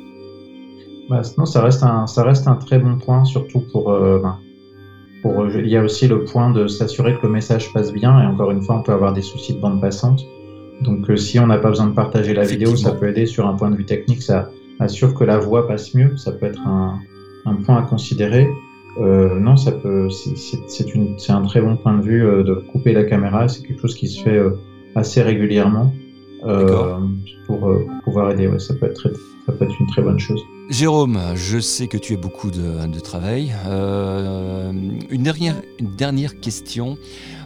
Bah, 1.08 1.22
sinon, 1.22 1.46
ça 1.46 1.62
reste, 1.62 1.82
un, 1.82 2.06
ça 2.06 2.22
reste 2.22 2.46
un 2.48 2.56
très 2.56 2.78
bon 2.78 2.98
point, 2.98 3.24
surtout 3.24 3.60
pour, 3.72 3.84
ben, 3.90 4.38
pour. 5.22 5.48
Il 5.48 5.68
y 5.68 5.76
a 5.76 5.82
aussi 5.82 6.06
le 6.06 6.24
point 6.24 6.50
de 6.50 6.66
s'assurer 6.66 7.16
que 7.16 7.26
le 7.26 7.32
message 7.32 7.72
passe 7.72 7.92
bien, 7.92 8.20
et 8.22 8.26
encore 8.26 8.50
une 8.50 8.62
fois, 8.62 8.76
on 8.76 8.82
peut 8.82 8.92
avoir 8.92 9.14
des 9.14 9.22
soucis 9.22 9.54
de 9.54 9.60
bande 9.60 9.80
passante. 9.80 10.22
Donc, 10.82 11.10
si 11.16 11.38
on 11.38 11.46
n'a 11.46 11.58
pas 11.58 11.68
besoin 11.68 11.86
de 11.86 11.94
partager 11.94 12.34
la 12.34 12.44
vidéo, 12.44 12.76
ça 12.76 12.92
peut 12.92 13.08
aider 13.08 13.26
sur 13.26 13.46
un 13.46 13.54
point 13.54 13.70
de 13.70 13.76
vue 13.76 13.84
technique, 13.84 14.22
ça 14.22 14.50
assure 14.80 15.14
que 15.14 15.24
la 15.24 15.38
voix 15.38 15.66
passe 15.66 15.94
mieux. 15.94 16.16
Ça 16.16 16.32
peut 16.32 16.46
être 16.46 16.60
un, 16.66 16.98
un 17.46 17.54
point 17.54 17.78
à 17.78 17.82
considérer. 17.82 18.48
Euh, 19.00 19.38
non, 19.38 19.56
ça 19.56 19.72
peut, 19.72 20.08
c'est 20.10 21.32
un 21.32 21.42
très 21.42 21.60
bon 21.62 21.76
point 21.76 21.96
de 21.96 22.02
vue 22.02 22.26
euh, 22.26 22.42
de 22.42 22.54
couper 22.54 22.92
la 22.92 23.04
caméra. 23.04 23.48
C'est 23.48 23.62
quelque 23.62 23.80
chose 23.80 23.94
qui 23.94 24.08
se 24.08 24.22
fait 24.22 24.36
euh, 24.36 24.50
assez 24.94 25.22
régulièrement 25.22 25.94
euh, 26.44 26.98
pour, 27.46 27.68
euh, 27.68 27.86
pouvoir 28.04 28.30
aider. 28.32 28.48
Ouais, 28.48 28.58
ça 28.58 28.74
peut 28.74 28.86
être 28.86 28.94
très, 28.94 29.12
ça 29.46 29.52
peut 29.52 29.64
être 29.64 29.80
une 29.80 29.86
très 29.86 30.02
bonne 30.02 30.18
chose. 30.18 30.40
Jérôme, 30.68 31.18
je 31.34 31.58
sais 31.58 31.86
que 31.86 31.96
tu 31.96 32.14
as 32.14 32.18
beaucoup 32.18 32.50
de, 32.50 32.86
de 32.86 33.00
travail. 33.00 33.52
une 33.66 35.22
dernière, 35.22 35.56
une 35.78 35.94
dernière 35.96 36.38
question. 36.40 36.98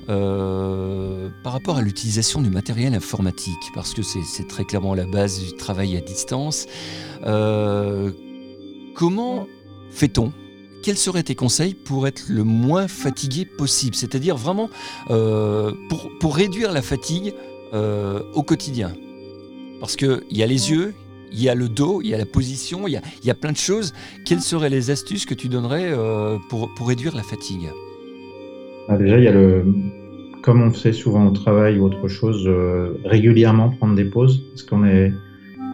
Par 0.07 1.53
rapport 1.53 1.77
à 1.77 1.83
l'utilisation 1.83 2.40
du 2.40 2.51
matériel 2.51 2.95
informatique, 2.95 3.73
parce 3.75 3.95
que 3.95 4.03
c'est 4.03 4.49
très 4.49 4.64
clairement 4.64 4.95
la 4.95 5.07
base 5.07 5.40
du 5.40 5.57
travail 5.57 5.97
à 5.97 6.01
distance, 6.01 6.66
comment 8.95 9.47
fait-on? 9.90 10.33
Quels 10.83 10.97
seraient 10.97 11.25
tes 11.25 11.35
conseils 11.35 11.75
pour 11.75 12.07
être 12.07 12.27
le 12.29 12.45
moins 12.45 12.87
fatigué 12.87 13.45
possible? 13.45 13.97
C'est-à-dire 13.97 14.37
vraiment 14.37 14.71
euh, 15.11 15.73
pour, 16.21 16.37
réduire 16.37 16.73
la 16.73 16.83
fatigue 16.83 17.35
euh, 17.75 18.21
au 18.35 18.42
quotidien. 18.42 18.92
Parce 19.81 19.97
qu'il 19.97 20.23
y 20.31 20.42
a 20.42 20.47
les 20.47 20.71
yeux, 20.71 20.95
il 21.33 21.42
y 21.42 21.49
a 21.49 21.55
le 21.55 21.69
dos, 21.69 22.03
il 22.03 22.11
y 22.11 22.14
a 22.14 22.19
la 22.19 22.27
position, 22.27 22.87
il 22.87 23.01
y 23.25 23.31
a, 23.31 23.35
plein 23.35 23.53
de 23.53 23.57
choses. 23.57 23.95
Quelles 24.25 24.40
seraient 24.40 24.71
les 24.71 24.90
astuces 24.90 25.27
que 25.27 25.35
tu 25.35 25.49
donnerais 25.49 25.90
euh, 25.90 26.38
pour, 26.49 26.73
pour, 26.75 26.88
réduire 26.88 27.16
la 27.16 27.25
fatigue? 27.25 27.69
Ah, 28.88 28.97
Déjà, 28.97 29.19
il 29.19 29.25
y 29.25 29.29
a 29.29 29.33
le. 29.33 29.64
Comme 30.47 30.63
on 30.63 30.71
fait 30.71 30.95
souvent 30.95 31.27
au 31.27 31.33
travail 31.33 31.79
ou 31.79 31.85
autre 31.85 32.09
chose, 32.09 32.49
régulièrement 33.05 33.69
prendre 33.69 33.95
des 33.95 34.05
pauses. 34.05 34.45
Parce 34.53 34.63
qu'on 34.63 34.85
est 34.87 35.13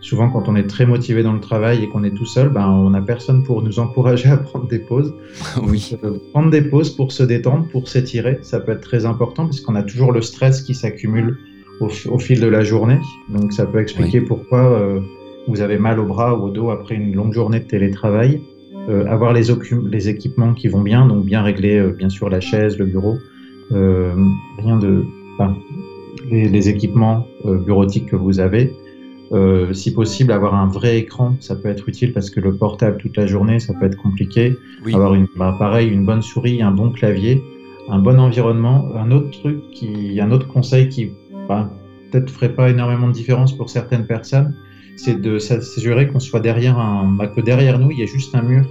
souvent 0.02 0.28
quand 0.28 0.48
on 0.48 0.56
est 0.56 0.66
très 0.66 0.84
motivé 0.84 1.22
dans 1.22 1.32
le 1.32 1.40
travail 1.40 1.82
et 1.82 1.88
qu'on 1.88 2.04
est 2.04 2.14
tout 2.14 2.26
seul, 2.26 2.48
ben, 2.48 2.68
on 2.68 2.90
n'a 2.90 3.00
personne 3.00 3.44
pour 3.44 3.62
nous 3.62 3.78
encourager 3.78 4.28
à 4.28 4.36
prendre 4.36 4.66
des 4.66 4.80
pauses. 4.80 5.14
oui. 5.62 5.96
Euh, 6.04 6.18
prendre 6.32 6.50
des 6.50 6.62
pauses 6.62 6.90
pour 6.90 7.12
se 7.12 7.22
détendre, 7.22 7.66
pour 7.68 7.88
s'étirer, 7.88 8.38
ça 8.42 8.60
peut 8.60 8.72
être 8.72 8.82
très 8.82 9.06
important 9.06 9.44
parce 9.44 9.60
qu'on 9.60 9.74
a 9.74 9.82
toujours 9.82 10.12
le 10.12 10.20
stress 10.20 10.62
qui 10.62 10.74
s'accumule 10.74 11.38
au, 11.80 11.88
au, 12.10 12.18
fil 12.18 12.40
de 12.40 12.48
la 12.48 12.62
journée. 12.64 12.98
Donc 13.28 13.52
ça 13.52 13.64
peut 13.64 13.80
expliquer 13.80 14.20
oui. 14.20 14.26
pourquoi 14.26 14.60
euh, 14.60 15.00
vous 15.48 15.60
avez 15.60 15.78
mal 15.78 15.98
au 15.98 16.04
bras 16.04 16.34
ou 16.36 16.44
au 16.44 16.50
dos 16.50 16.70
après 16.70 16.96
une 16.96 17.14
longue 17.14 17.32
journée 17.32 17.60
de 17.60 17.64
télétravail. 17.64 18.40
Euh, 18.88 19.06
avoir 19.06 19.32
les, 19.32 19.44
les, 19.90 20.08
équipements 20.08 20.54
qui 20.54 20.66
vont 20.66 20.80
bien, 20.80 21.06
donc 21.06 21.24
bien 21.24 21.42
régler 21.42 21.78
euh, 21.78 21.90
bien 21.90 22.08
sûr 22.08 22.28
la 22.28 22.40
chaise, 22.40 22.78
le 22.78 22.84
bureau, 22.84 23.14
euh, 23.14 23.31
rien 23.70 24.78
de, 24.78 25.04
enfin, 25.34 25.56
les, 26.30 26.48
les, 26.48 26.68
équipements 26.68 27.26
bureautiques 27.44 28.06
que 28.06 28.16
vous 28.16 28.40
avez. 28.40 28.72
si 29.72 29.94
possible, 29.94 30.32
avoir 30.32 30.54
un 30.54 30.66
vrai 30.66 30.98
écran, 30.98 31.36
ça 31.40 31.56
peut 31.56 31.68
être 31.68 31.88
utile 31.88 32.12
parce 32.12 32.30
que 32.30 32.40
le 32.40 32.54
portable 32.54 32.98
toute 32.98 33.16
la 33.16 33.26
journée, 33.26 33.60
ça 33.60 33.72
peut 33.74 33.86
être 33.86 33.96
compliqué. 33.96 34.56
Oui. 34.84 34.94
Avoir 34.94 35.14
une, 35.14 35.26
bah, 35.36 35.56
pareil, 35.58 35.88
une 35.88 36.04
bonne 36.04 36.22
souris, 36.22 36.62
un 36.62 36.72
bon 36.72 36.90
clavier, 36.90 37.42
un 37.88 37.98
bon 37.98 38.18
environnement. 38.18 38.88
Un 38.96 39.10
autre 39.10 39.30
truc, 39.30 39.58
qui, 39.72 40.20
un 40.20 40.30
autre 40.30 40.48
conseil 40.48 40.88
qui 40.88 41.12
bah, 41.48 41.70
peut-être 42.10 42.30
ferait 42.30 42.54
pas 42.54 42.70
énormément 42.70 43.08
de 43.08 43.12
différence 43.12 43.56
pour 43.56 43.70
certaines 43.70 44.06
personnes, 44.06 44.54
c'est 44.96 45.20
de 45.20 45.38
s'assurer 45.38 46.08
qu'on 46.08 46.20
soit 46.20 46.40
derrière 46.40 46.78
un, 46.78 47.08
bah, 47.08 47.26
que 47.26 47.40
derrière 47.40 47.78
nous, 47.78 47.90
il 47.90 47.98
y 47.98 48.02
a 48.02 48.06
juste 48.06 48.34
un 48.34 48.42
mur 48.42 48.66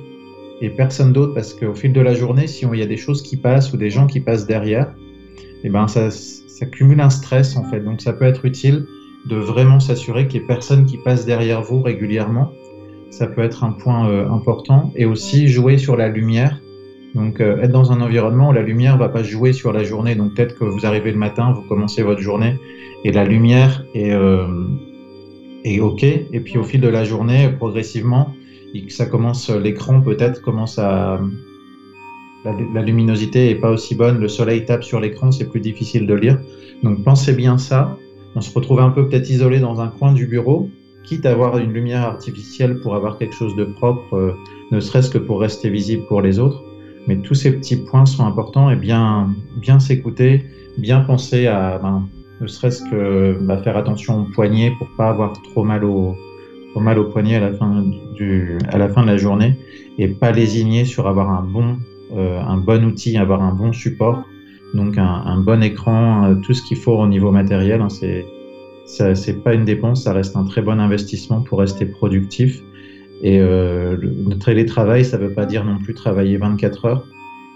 et 0.62 0.70
personne 0.70 1.12
d'autre, 1.12 1.34
parce 1.34 1.54
qu'au 1.54 1.74
fil 1.74 1.92
de 1.92 2.02
la 2.02 2.14
journée, 2.14 2.48
si 2.48 2.66
il 2.72 2.80
y 2.80 2.84
a 2.84 2.88
des 2.88 2.98
choses 2.98 3.24
qui 3.24 3.36
passent 3.36 3.74
ou 3.74 3.78
des 3.78 3.90
gens 3.90 4.08
qui 4.08 4.20
passent 4.20 4.46
derrière, 4.46 4.94
et 5.64 5.68
eh 5.68 5.70
ben 5.70 5.88
ça, 5.88 6.10
ça 6.10 6.66
cumule 6.66 7.02
un 7.02 7.10
stress 7.10 7.56
en 7.58 7.64
fait. 7.64 7.82
Donc 7.82 8.02
ça 8.02 8.14
peut 8.14 8.26
être 8.26 8.46
utile 8.46 8.86
de 9.26 9.36
vraiment 9.36 9.80
s'assurer 9.80 10.28
qu'il 10.28 10.40
n'y 10.40 10.46
ait 10.46 10.48
personne 10.48 10.86
qui 10.86 10.98
passe 10.98 11.26
derrière 11.26 11.62
vous 11.62 11.82
régulièrement. 11.82 12.52
Ça 13.12 13.28
peut 13.28 13.42
être 13.42 13.64
un 13.64 13.72
point 13.72 14.10
euh, 14.10 14.30
important. 14.30 14.92
Et 14.96 15.06
aussi 15.06 15.48
jouer 15.48 15.78
sur 15.78 15.98
la 15.98 16.08
lumière. 16.08 16.60
Donc 17.14 17.42
euh, 17.42 17.62
être 17.62 17.72
dans 17.72 17.92
un 17.92 18.02
environnement 18.02 18.50
où 18.50 18.54
la 18.54 18.62
lumière 18.62 18.98
va 18.98 19.10
pas 19.10 19.22
jouer 19.22 19.54
sur 19.54 19.72
la 19.72 19.84
journée. 19.84 20.16
Donc 20.16 20.34
peut-être 20.34 20.58
que 20.58 20.66
vous 20.66 20.86
arrivez 20.86 21.12
le 21.12 21.18
matin, 21.18 21.52
vous 21.52 21.62
commencez 21.64 22.02
votre 22.02 22.22
journée 22.22 22.58
et 23.04 23.12
la 23.12 23.26
lumière 23.26 23.86
est, 23.94 24.12
euh, 24.12 24.48
est 25.64 25.80
OK. 25.80 26.04
Et 26.04 26.40
puis 26.44 26.58
au 26.58 26.64
fil 26.64 26.82
de 26.82 26.88
la 26.88 27.04
journée, 27.04 27.50
progressivement, 27.50 28.34
ça 28.90 29.06
commence, 29.06 29.50
l'écran 29.50 30.02
peut-être 30.02 30.42
commence 30.42 30.80
à, 30.80 31.20
la, 32.44 32.82
luminosité 32.82 33.50
est 33.50 33.56
pas 33.56 33.70
aussi 33.70 33.96
bonne, 33.96 34.20
le 34.20 34.28
soleil 34.28 34.66
tape 34.66 34.84
sur 34.84 35.00
l'écran, 35.00 35.32
c'est 35.32 35.50
plus 35.50 35.60
difficile 35.60 36.08
de 36.08 36.14
lire. 36.14 36.40
Donc 36.84 37.04
pensez 37.04 37.34
bien 37.34 37.58
ça. 37.58 37.98
On 38.36 38.42
se 38.42 38.54
retrouve 38.54 38.80
un 38.80 38.90
peu 38.90 39.08
peut-être 39.08 39.30
isolé 39.30 39.60
dans 39.60 39.82
un 39.82 39.90
coin 39.90 40.14
du 40.14 40.26
bureau, 40.26 40.70
quitte 41.04 41.26
à 41.26 41.32
avoir 41.32 41.58
une 41.58 41.74
lumière 41.74 42.02
artificielle 42.02 42.80
pour 42.80 42.96
avoir 42.96 43.18
quelque 43.18 43.36
chose 43.36 43.56
de 43.56 43.66
propre, 43.66 44.16
euh, 44.16 44.34
ne 44.72 44.80
serait-ce 44.80 45.10
que 45.10 45.18
pour 45.18 45.42
rester 45.42 45.70
visible 45.70 46.06
pour 46.08 46.22
les 46.22 46.40
autres. 46.40 46.64
Mais 47.08 47.18
tous 47.18 47.34
ces 47.34 47.52
petits 47.52 47.78
points 47.78 48.06
sont 48.06 48.26
importants 48.26 48.70
et 48.70 48.76
bien, 48.76 49.30
bien 49.58 49.80
s'écouter, 49.80 50.46
bien 50.78 51.02
penser 51.02 51.48
à, 51.48 51.80
ben, 51.80 52.08
ne 52.40 52.48
serait-ce 52.48 52.84
que 52.90 53.38
bah, 53.42 53.58
faire 53.58 53.76
attention 53.76 54.22
au 54.22 54.24
poignet 54.34 54.72
pour 54.78 54.88
pas 54.98 55.10
avoir 55.10 55.34
trop 55.52 55.64
mal 55.64 55.84
au, 55.84 56.16
trop 56.72 56.80
mal 56.80 57.00
au 57.00 57.06
poignet 57.06 57.36
à 57.36 57.40
la 57.40 57.54
fin 57.54 57.84
du, 58.16 58.58
à 58.70 58.78
la 58.78 58.90
fin 58.90 59.04
de 59.04 59.08
la 59.08 59.18
journée 59.18 59.56
et 59.98 60.08
pas 60.08 60.32
lésigner 60.32 60.86
sur 60.86 61.08
avoir 61.08 61.30
un 61.30 61.44
bon, 61.44 61.78
euh, 62.16 62.40
un 62.40 62.58
bon 62.58 62.84
outil, 62.86 63.18
avoir 63.18 63.42
un 63.42 63.54
bon 63.54 63.74
support, 63.74 64.24
donc 64.74 64.98
un, 64.98 65.04
un 65.04 65.38
bon 65.38 65.62
écran, 65.64 66.26
euh, 66.26 66.36
tout 66.36 66.54
ce 66.54 66.62
qu'il 66.64 66.78
faut 66.78 66.98
au 66.98 67.08
niveau 67.08 67.32
matériel. 67.32 67.82
Hein, 67.82 67.90
c'est 67.90 68.26
c'est 68.86 69.42
pas 69.44 69.54
une 69.54 69.64
dépense, 69.64 70.04
ça 70.04 70.12
reste 70.12 70.36
un 70.36 70.44
très 70.44 70.62
bon 70.62 70.80
investissement 70.80 71.42
pour 71.42 71.60
rester 71.60 71.86
productif. 71.86 72.62
Et 73.22 73.40
euh, 73.40 73.96
le 73.96 74.38
télétravail, 74.38 75.06
ça 75.06 75.18
veut 75.18 75.32
pas 75.32 75.46
dire 75.46 75.64
non 75.64 75.78
plus 75.78 75.94
travailler 75.94 76.38
24 76.38 76.86
heures. 76.86 77.06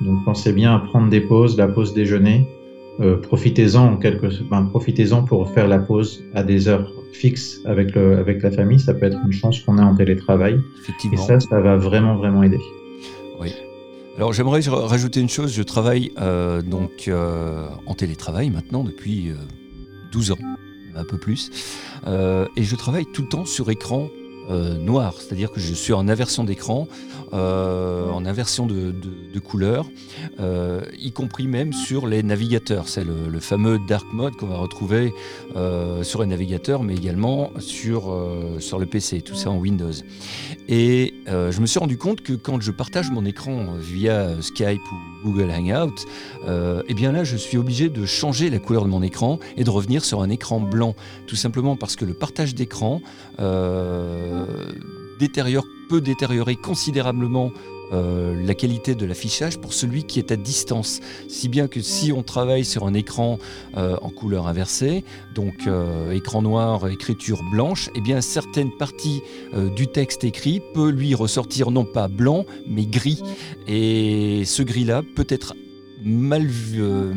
Donc 0.02 0.24
pensez 0.24 0.54
bien 0.54 0.76
à 0.76 0.80
prendre 0.80 1.10
des 1.10 1.22
pauses, 1.22 1.58
la 1.58 1.68
pause 1.68 1.94
déjeuner, 1.94 2.48
euh, 3.00 3.18
profitez-en 3.18 3.98
quelque... 3.98 4.28
ben, 4.50 4.64
profitez-en 4.64 5.24
pour 5.24 5.50
faire 5.52 5.68
la 5.68 5.80
pause 5.80 6.24
à 6.34 6.44
des 6.44 6.68
heures 6.68 6.92
fixes 7.12 7.62
avec, 7.66 7.94
le, 7.96 8.18
avec 8.18 8.42
la 8.42 8.52
famille. 8.52 8.80
Ça 8.80 8.94
peut 8.94 9.06
être 9.06 9.18
une 9.26 9.34
chance 9.34 9.60
qu'on 9.62 9.78
a 9.78 9.84
en 9.84 9.96
télétravail. 9.96 10.60
Et 11.12 11.18
ça, 11.18 11.40
ça 11.40 11.60
va 11.60 11.78
vraiment, 11.78 12.16
vraiment 12.16 12.44
aider. 12.44 12.60
Oui. 13.40 13.54
Alors 14.18 14.32
j'aimerais 14.32 14.62
rajouter 14.66 15.20
une 15.20 15.30
chose. 15.30 15.54
Je 15.54 15.64
travaille 15.64 16.12
euh, 16.20 16.62
donc 16.62 17.08
euh, 17.08 17.68
en 17.86 17.94
télétravail 17.96 18.50
maintenant 18.50 18.84
depuis 18.84 19.32
12 20.14 20.32
ans, 20.32 20.38
un 20.96 21.04
peu 21.04 21.18
plus. 21.18 21.52
et 22.08 22.64
je 22.64 22.76
travaille 22.76 23.06
tout 23.14 23.24
le 23.24 23.28
temps 23.28 23.46
sur 23.46 23.70
écran 23.70 24.08
euh, 24.50 24.78
noir, 24.78 25.16
c'est-à-dire 25.18 25.52
que 25.52 25.60
je 25.60 25.74
suis 25.74 25.94
en 25.94 26.08
inversion 26.08 26.44
d'écran, 26.44 26.88
euh, 27.34 28.10
en 28.12 28.26
inversion 28.26 28.68
de, 28.68 28.92
de, 28.92 29.40
couleur, 29.40 29.90
euh, 30.40 30.82
y 31.00 31.12
compris 31.12 31.48
même 31.48 31.74
sur 31.74 32.06
les 32.06 32.22
navigateurs. 32.22 32.88
C'est 32.88 33.04
le, 33.04 33.40
fameux 33.40 33.80
dark 33.88 34.06
mode 34.14 34.36
qu'on 34.36 34.48
va 34.48 34.58
retrouver 34.58 35.14
sur 36.04 36.22
les 36.22 36.28
navigateurs, 36.28 36.84
mais 36.84 36.96
également 36.96 37.52
sur, 37.60 38.16
sur 38.60 38.80
le 38.80 38.86
PC, 38.86 39.22
tout 39.22 39.36
ça 39.36 39.50
en 39.50 39.58
Windows. 39.58 39.92
Et 40.68 41.14
je 41.28 41.60
me 41.60 41.66
suis 41.66 41.80
rendu 41.80 41.98
compte 41.98 42.22
que 42.22 42.34
quand 42.34 42.62
je 42.62 42.72
partage 42.72 43.12
mon 43.12 43.26
écran 43.26 43.74
via 43.80 44.42
Skype 44.42 44.82
ou 44.92 45.15
Google 45.26 45.52
Hangout, 45.52 46.06
eh 46.48 46.94
bien 46.94 47.12
là, 47.12 47.24
je 47.24 47.36
suis 47.36 47.58
obligé 47.58 47.90
de 47.90 48.06
changer 48.06 48.50
la 48.50 48.60
couleur 48.60 48.86
de 48.86 48.90
mon 48.90 49.02
écran 49.02 49.40
et 49.58 49.64
de 49.64 49.70
revenir 49.70 50.06
sur 50.06 50.22
un 50.22 50.30
écran 50.30 50.60
blanc, 50.60 50.96
tout 51.28 51.36
simplement 51.36 51.76
parce 51.76 51.96
que 51.96 52.06
le 52.06 52.14
partage 52.14 52.56
d'écran 52.56 53.02
détériore, 55.20 55.66
peut 55.90 56.02
détériorer 56.02 56.56
considérablement 56.56 57.52
euh, 57.96 58.36
la 58.46 58.54
qualité 58.54 58.94
de 58.96 59.06
l'affichage 59.06 59.58
pour 59.58 59.74
celui 59.74 60.04
qui 60.04 60.20
est 60.20 60.32
à 60.32 60.36
distance. 60.36 61.00
Si 61.30 61.50
bien 61.50 61.68
que 61.68 61.82
si 61.82 62.12
on 62.12 62.24
travaille 62.24 62.66
sur 62.66 62.86
un 62.86 62.94
écran 62.94 63.40
euh, 63.78 63.96
en 64.02 64.10
couleur 64.10 64.48
inversée, 64.48 65.04
donc 65.34 65.68
euh, 65.68 66.12
écran 66.12 66.42
noir, 66.42 66.88
écriture 66.90 67.42
blanche, 67.52 67.90
eh 67.96 68.02
bien 68.02 68.22
certaines 68.22 68.72
parties 68.72 69.22
du 69.76 69.88
texte 69.88 70.24
écrit 70.24 70.62
peut 70.74 70.90
lui 70.90 71.16
ressortir 71.16 71.72
non 71.72 71.86
pas 71.86 72.08
blanc 72.08 72.46
mais 72.68 72.86
gris. 72.86 73.22
Et 73.68 74.44
ce 74.46 74.64
gris-là 74.64 75.02
peut 75.16 75.28
être 75.30 75.56
mal 76.06 76.48
euh, 76.76 77.14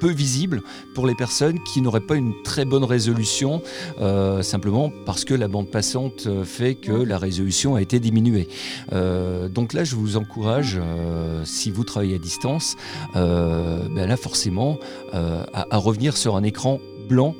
peu 0.00 0.10
visible 0.10 0.62
pour 0.94 1.06
les 1.06 1.14
personnes 1.14 1.58
qui 1.62 1.80
n'auraient 1.80 2.00
pas 2.00 2.16
une 2.16 2.34
très 2.42 2.64
bonne 2.64 2.84
résolution, 2.84 3.62
euh, 4.00 4.42
simplement 4.42 4.92
parce 5.06 5.24
que 5.24 5.34
la 5.34 5.48
bande 5.48 5.70
passante 5.70 6.28
fait 6.44 6.74
que 6.74 6.92
la 6.92 7.18
résolution 7.18 7.76
a 7.76 7.80
été 7.80 8.00
diminuée. 8.00 8.48
Euh, 8.92 9.48
donc 9.48 9.72
là, 9.72 9.84
je 9.84 9.96
vous 9.96 10.16
encourage, 10.16 10.78
euh, 10.80 11.42
si 11.44 11.70
vous 11.70 11.84
travaillez 11.84 12.16
à 12.16 12.18
distance, 12.18 12.76
euh, 13.16 13.88
ben 13.94 14.08
là 14.08 14.16
forcément, 14.16 14.78
à 15.12 15.76
revenir 15.76 16.16
sur 16.16 16.36
un 16.36 16.42
écran 16.42 16.80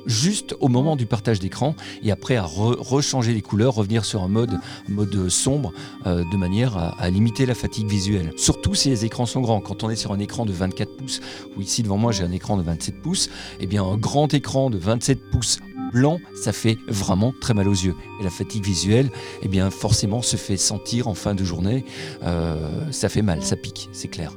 juste 0.05 0.55
au 0.59 0.67
moment 0.67 0.95
du 0.95 1.05
partage 1.05 1.39
d'écran 1.39 1.75
et 2.03 2.11
après 2.11 2.35
à 2.35 2.43
re 2.43 2.75
rechanger 2.79 3.33
les 3.33 3.41
couleurs, 3.41 3.75
revenir 3.75 4.05
sur 4.05 4.23
un 4.23 4.27
mode, 4.27 4.59
mode 4.87 5.29
sombre 5.29 5.73
euh, 6.05 6.23
de 6.31 6.37
manière 6.37 6.77
à, 6.77 6.99
à, 7.01 7.09
limiter 7.09 7.45
la 7.45 7.55
fatigue 7.55 7.87
visuelle. 7.87 8.31
Surtout 8.37 8.75
si 8.75 8.89
les 8.89 9.05
écrans 9.05 9.25
sont 9.25 9.41
grands. 9.41 9.61
Quand 9.61 9.83
on 9.83 9.89
est 9.89 9.95
sur 9.95 10.11
un 10.11 10.19
écran 10.19 10.45
de 10.45 10.53
24 10.53 10.97
pouces, 10.97 11.21
ou 11.57 11.61
ici 11.61 11.83
devant 11.83 11.97
moi 11.97 12.11
j'ai 12.11 12.23
un 12.23 12.31
écran 12.31 12.57
de 12.57 12.63
27 12.63 13.01
pouces, 13.01 13.27
et 13.27 13.63
eh 13.63 13.67
bien 13.67 13.83
un 13.83 13.97
grand 13.97 14.33
écran 14.33 14.69
de 14.69 14.77
27 14.77 15.29
pouces 15.31 15.59
blanc, 15.91 16.19
ça 16.35 16.51
fait 16.51 16.77
vraiment 16.87 17.33
très 17.39 17.53
mal 17.53 17.67
aux 17.67 17.71
yeux. 17.71 17.95
Et 18.19 18.23
la 18.23 18.29
fatigue 18.29 18.63
visuelle, 18.63 19.11
eh 19.43 19.47
bien 19.47 19.69
forcément 19.69 20.21
se 20.21 20.37
fait 20.37 20.57
sentir 20.57 21.07
en 21.07 21.13
fin 21.13 21.35
de 21.35 21.43
journée. 21.43 21.85
Euh, 22.23 22.91
ça 22.91 23.09
fait 23.09 23.21
mal, 23.21 23.43
ça 23.43 23.55
pique, 23.55 23.89
c'est 23.91 24.07
clair. 24.07 24.33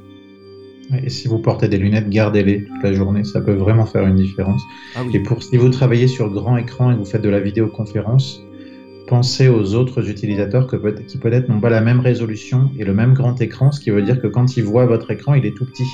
Et 1.03 1.09
si 1.09 1.27
vous 1.27 1.39
portez 1.39 1.67
des 1.67 1.77
lunettes, 1.77 2.09
gardez-les 2.09 2.63
toute 2.63 2.83
la 2.83 2.93
journée, 2.93 3.23
ça 3.23 3.41
peut 3.41 3.53
vraiment 3.53 3.85
faire 3.85 4.05
une 4.07 4.15
différence. 4.15 4.61
Ah 4.95 5.01
oui. 5.05 5.15
Et 5.15 5.19
pour 5.19 5.43
si 5.43 5.57
vous 5.57 5.69
travaillez 5.69 6.07
sur 6.07 6.29
grand 6.29 6.57
écran 6.57 6.91
et 6.91 6.93
que 6.93 6.99
vous 6.99 7.05
faites 7.05 7.21
de 7.21 7.29
la 7.29 7.39
vidéoconférence, 7.39 8.41
pensez 9.07 9.47
aux 9.47 9.73
autres 9.73 10.09
utilisateurs 10.09 10.67
que 10.67 10.75
peut 10.75 10.93
qui 11.07 11.17
peut-être 11.17 11.49
n'ont 11.49 11.59
pas 11.59 11.69
la 11.69 11.81
même 11.81 11.99
résolution 11.99 12.69
et 12.77 12.85
le 12.85 12.93
même 12.93 13.13
grand 13.13 13.39
écran, 13.41 13.71
ce 13.71 13.79
qui 13.79 13.89
veut 13.89 14.01
dire 14.01 14.21
que 14.21 14.27
quand 14.27 14.57
ils 14.57 14.63
voient 14.63 14.85
votre 14.85 15.11
écran, 15.11 15.33
il 15.33 15.45
est 15.45 15.55
tout 15.55 15.65
petit. 15.65 15.87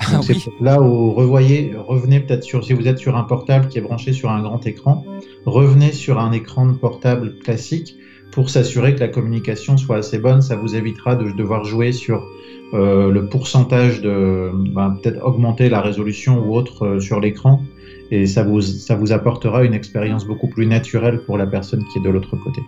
Ah 0.00 0.20
là 0.60 0.82
où 0.82 1.12
revoyez, 1.12 1.72
revenez 1.76 2.20
peut-être 2.20 2.42
sur 2.42 2.64
si 2.64 2.72
vous 2.72 2.88
êtes 2.88 2.98
sur 2.98 3.16
un 3.16 3.22
portable 3.22 3.68
qui 3.68 3.78
est 3.78 3.80
branché 3.80 4.12
sur 4.12 4.30
un 4.30 4.42
grand 4.42 4.66
écran, 4.66 5.04
revenez 5.46 5.92
sur 5.92 6.18
un 6.18 6.32
écran 6.32 6.66
de 6.66 6.72
portable 6.72 7.38
classique 7.38 7.96
pour 8.34 8.50
s'assurer 8.50 8.94
que 8.94 9.00
la 9.00 9.08
communication 9.08 9.76
soit 9.76 9.98
assez 9.98 10.18
bonne. 10.18 10.42
Ça 10.42 10.56
vous 10.56 10.74
évitera 10.74 11.14
de 11.14 11.30
devoir 11.30 11.64
jouer 11.64 11.92
sur 11.92 12.26
euh, 12.74 13.10
le 13.10 13.26
pourcentage 13.28 14.00
de 14.02 14.50
ben, 14.52 14.98
peut-être 15.00 15.24
augmenter 15.24 15.68
la 15.68 15.80
résolution 15.80 16.44
ou 16.44 16.56
autre 16.56 16.84
euh, 16.84 17.00
sur 17.00 17.20
l'écran 17.20 17.62
et 18.10 18.26
ça 18.26 18.42
vous, 18.42 18.60
ça 18.60 18.96
vous 18.96 19.12
apportera 19.12 19.64
une 19.64 19.74
expérience 19.74 20.26
beaucoup 20.26 20.48
plus 20.48 20.66
naturelle 20.66 21.22
pour 21.24 21.38
la 21.38 21.46
personne 21.46 21.84
qui 21.92 21.98
est 21.98 22.02
de 22.02 22.10
l'autre 22.10 22.36
côté. 22.36 22.60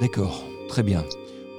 D'accord, 0.00 0.44
très 0.68 0.82
bien. 0.82 1.04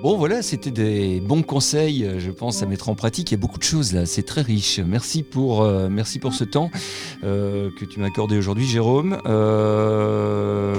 Bon 0.04 0.18
voilà, 0.18 0.42
c'était 0.42 0.70
des 0.70 1.22
bons 1.22 1.44
conseils, 1.44 2.06
je 2.18 2.30
pense, 2.30 2.62
à 2.62 2.66
mettre 2.66 2.90
en 2.90 2.94
pratique. 2.94 3.32
Il 3.32 3.36
y 3.36 3.38
a 3.38 3.40
beaucoup 3.40 3.58
de 3.58 3.64
choses 3.64 3.94
là, 3.94 4.06
c'est 4.06 4.24
très 4.24 4.42
riche. 4.42 4.82
Merci 4.86 5.24
pour, 5.24 5.62
euh, 5.62 5.88
merci 5.90 6.20
pour 6.20 6.34
ce 6.34 6.44
temps 6.44 6.72
euh, 7.24 7.70
que 7.80 7.86
tu 7.86 8.02
m'as 8.02 8.08
accordé 8.08 8.38
aujourd'hui, 8.38 8.66
Jérôme. 8.66 9.18
Euh, 9.26 10.76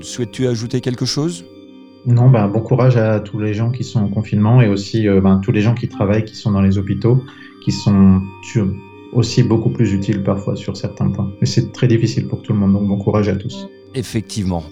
Souhaites-tu 0.00 0.48
ajouter 0.48 0.80
quelque 0.80 1.04
chose? 1.04 1.44
Non, 2.04 2.30
ben, 2.30 2.48
bon 2.48 2.58
courage 2.58 2.96
à 2.96 3.20
tous 3.20 3.38
les 3.38 3.54
gens 3.54 3.70
qui 3.70 3.84
sont 3.84 4.00
en 4.00 4.08
confinement 4.08 4.60
et 4.60 4.66
aussi 4.66 5.06
euh, 5.06 5.20
ben, 5.20 5.38
tous 5.38 5.52
les 5.52 5.60
gens 5.60 5.74
qui 5.74 5.86
travaillent, 5.86 6.24
qui 6.24 6.34
sont 6.34 6.50
dans 6.50 6.62
les 6.62 6.78
hôpitaux, 6.78 7.22
qui 7.64 7.70
sont 7.70 8.22
aussi 9.12 9.44
beaucoup 9.44 9.70
plus 9.70 9.92
utile 9.92 10.20
parfois 10.24 10.56
sur 10.56 10.76
certains 10.76 11.08
points. 11.10 11.30
Mais 11.40 11.46
c'est 11.46 11.70
très 11.70 11.86
difficile 11.86 12.26
pour 12.26 12.42
tout 12.42 12.52
le 12.52 12.58
monde, 12.58 12.72
donc 12.72 12.88
bon 12.88 12.98
courage 12.98 13.28
à 13.28 13.36
tous. 13.36 13.68
Effectivement. 13.94 14.64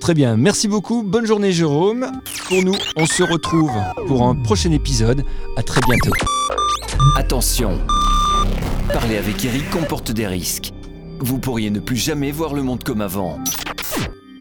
Très 0.00 0.14
bien, 0.14 0.36
merci 0.36 0.68
beaucoup. 0.68 1.02
Bonne 1.02 1.26
journée 1.26 1.52
Jérôme. 1.52 2.10
Pour 2.48 2.62
nous, 2.62 2.74
on 2.96 3.06
se 3.06 3.22
retrouve 3.22 3.72
pour 4.06 4.28
un 4.28 4.34
prochain 4.34 4.70
épisode. 4.70 5.24
À 5.56 5.62
très 5.62 5.80
bientôt. 5.80 6.12
Attention, 7.16 7.78
parler 8.92 9.16
avec 9.16 9.44
Eric 9.44 9.68
comporte 9.70 10.12
des 10.12 10.26
risques. 10.26 10.72
Vous 11.18 11.38
pourriez 11.38 11.70
ne 11.70 11.80
plus 11.80 11.96
jamais 11.96 12.30
voir 12.30 12.54
le 12.54 12.62
monde 12.62 12.84
comme 12.84 13.00
avant. 13.00 13.38